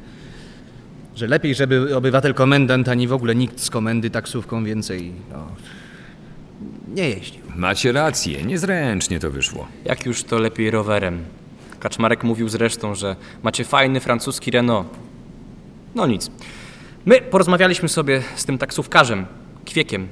że 1.15 1.27
lepiej, 1.27 1.55
żeby 1.55 1.95
obywatel 1.95 2.33
komendant, 2.33 2.89
ani 2.89 3.07
w 3.07 3.13
ogóle 3.13 3.35
nikt 3.35 3.59
z 3.59 3.69
komendy 3.69 4.09
taksówką 4.09 4.63
więcej 4.63 5.11
no, 5.31 5.47
nie 6.87 7.09
jeździł. 7.09 7.41
Macie 7.55 7.91
rację, 7.91 8.43
niezręcznie 8.43 9.19
to 9.19 9.31
wyszło. 9.31 9.67
Jak 9.85 10.05
już 10.05 10.23
to 10.23 10.39
lepiej 10.39 10.71
rowerem. 10.71 11.23
Kaczmarek 11.79 12.23
mówił 12.23 12.49
zresztą, 12.49 12.95
że 12.95 13.15
macie 13.43 13.63
fajny 13.65 13.99
francuski 13.99 14.51
Renault. 14.51 14.87
No 15.95 16.07
nic. 16.07 16.31
My 17.05 17.21
porozmawialiśmy 17.21 17.89
sobie 17.89 18.21
z 18.35 18.45
tym 18.45 18.57
taksówkarzem, 18.57 19.25
Kwiekiem. 19.65 20.07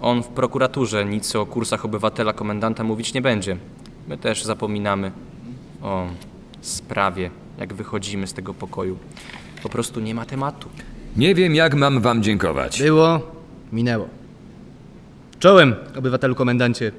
On 0.00 0.22
w 0.22 0.28
prokuraturze 0.28 1.04
nic 1.04 1.36
o 1.36 1.46
kursach 1.46 1.84
obywatela 1.84 2.32
komendanta 2.32 2.84
mówić 2.84 3.14
nie 3.14 3.22
będzie. 3.22 3.56
My 4.08 4.18
też 4.18 4.44
zapominamy 4.44 5.12
o 5.82 6.06
sprawie, 6.60 7.30
jak 7.58 7.74
wychodzimy 7.74 8.26
z 8.26 8.32
tego 8.32 8.54
pokoju. 8.54 8.98
Po 9.62 9.68
prostu 9.68 10.00
nie 10.00 10.14
ma 10.14 10.26
tematu. 10.26 10.68
Nie 11.16 11.34
wiem, 11.34 11.54
jak 11.54 11.74
mam 11.74 12.00
wam 12.00 12.22
dziękować. 12.22 12.82
Było, 12.82 13.20
minęło. 13.72 14.08
Czołem, 15.38 15.74
obywatelu 15.98 16.34
komendancie. 16.34 16.92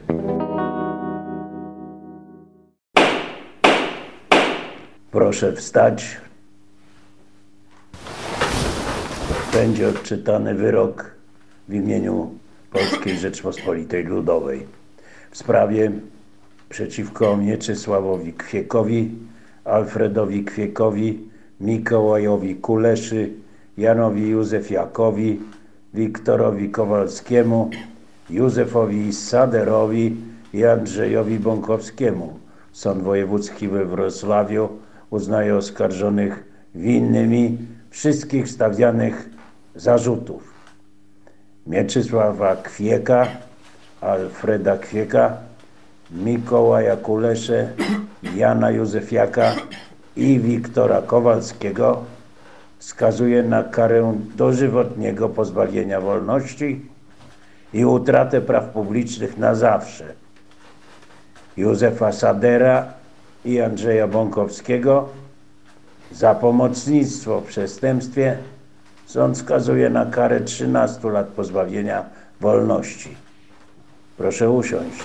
Proszę 5.11 5.53
wstać. 5.53 6.17
Będzie 9.53 9.89
odczytany 9.89 10.55
wyrok 10.55 11.11
w 11.69 11.73
imieniu 11.73 12.31
Polskiej 12.71 13.17
Rzeczpospolitej 13.17 14.03
Ludowej 14.03 14.67
w 15.31 15.37
sprawie 15.37 15.91
przeciwko 16.69 17.37
Mieczysławowi 17.37 18.33
Kwiekowi, 18.33 19.11
Alfredowi 19.65 20.43
Kwiekowi, 20.43 21.19
Mikołajowi 21.63 22.55
Kuleszy, 22.55 23.29
Janowi 23.77 24.29
Józefiakowi, 24.29 25.39
Wiktorowi 25.93 26.69
Kowalskiemu, 26.69 27.69
Józefowi 28.29 29.13
Saderowi 29.13 30.15
i 30.53 30.65
Andrzejowi 30.65 31.39
Bąkowskiemu 31.39 32.43
Sąd 32.71 33.03
Wojewódzki 33.03 33.67
we 33.67 33.85
Wrocławiu 33.85 34.69
uznaje 35.09 35.55
oskarżonych 35.55 36.43
winnymi 36.75 37.57
wszystkich 37.89 38.49
stawianych 38.49 39.29
zarzutów. 39.75 40.53
Mieczysława 41.67 42.55
Kwieka, 42.55 43.27
Alfreda 44.01 44.77
Kwieka, 44.77 45.37
Mikołaja 46.11 46.97
Kulesze, 46.97 47.69
Jana 48.35 48.71
Józefiaka 48.71 49.55
i 50.15 50.39
Wiktora 50.39 51.01
Kowalskiego 51.01 52.03
skazuje 52.79 53.43
na 53.43 53.63
karę 53.63 54.19
dożywotniego 54.35 55.29
pozbawienia 55.29 56.01
wolności 56.01 56.81
i 57.73 57.85
utratę 57.85 58.41
praw 58.41 58.65
publicznych 58.69 59.37
na 59.37 59.55
zawsze. 59.55 60.05
Józefa 61.57 62.11
Sadera 62.11 62.93
i 63.45 63.61
Andrzeja 63.61 64.07
Bąkowskiego 64.07 65.09
za 66.11 66.35
pomocnictwo 66.35 67.41
w 67.41 67.45
przestępstwie 67.45 68.37
sąd 69.05 69.37
skazuje 69.37 69.89
na 69.89 70.05
karę 70.05 70.41
13 70.41 71.09
lat 71.09 71.27
pozbawienia 71.27 72.05
wolności. 72.41 73.15
Proszę 74.17 74.51
usiąść. 74.51 75.03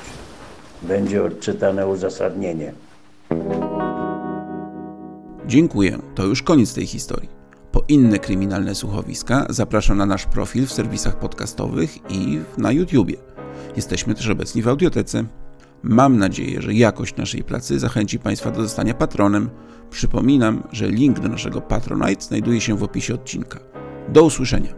Będzie 0.83 1.25
odczytane 1.25 1.87
uzasadnienie. 1.87 2.73
Dziękuję. 5.49 5.99
To 6.15 6.27
już 6.27 6.43
koniec 6.43 6.75
tej 6.75 6.87
historii. 6.87 7.29
Po 7.73 7.85
inne 7.89 8.19
kryminalne 8.19 8.75
słuchowiska 8.75 9.47
zapraszam 9.51 9.99
na 9.99 10.07
nasz 10.07 10.27
profil 10.27 10.67
w 10.67 10.73
serwisach 10.73 11.19
podcastowych 11.19 12.11
i 12.11 12.39
na 12.59 12.73
YouTubie. 12.73 13.17
Jesteśmy 13.77 14.15
też 14.15 14.29
obecni 14.29 14.63
w 14.63 14.69
audiotece. 14.69 15.25
Mam 15.83 16.19
nadzieję, 16.19 16.63
że 16.63 16.75
jakość 16.75 17.17
naszej 17.17 17.45
pracy 17.45 17.79
zachęci 17.79 18.19
Państwa 18.19 18.51
do 18.51 18.63
zostania 18.63 18.95
patronem. 18.95 19.51
Przypominam, 19.91 20.63
że 20.73 20.89
link 20.89 21.21
do 21.21 21.29
naszego 21.29 21.61
Patronite 21.61 22.25
znajduje 22.25 22.61
się 22.61 22.77
w 22.77 22.83
opisie 22.83 23.15
odcinka. 23.15 23.59
Do 24.09 24.25
usłyszenia. 24.25 24.75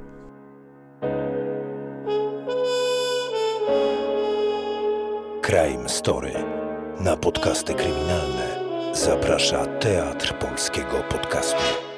Crime 5.43 5.89
Story. 5.89 6.33
Na 7.01 7.17
podcasty 7.17 7.75
kryminalne 7.75 8.40
zaprasza 9.05 9.67
Teatr 9.67 10.35
Polskiego 10.39 11.03
Podcastu. 11.09 11.90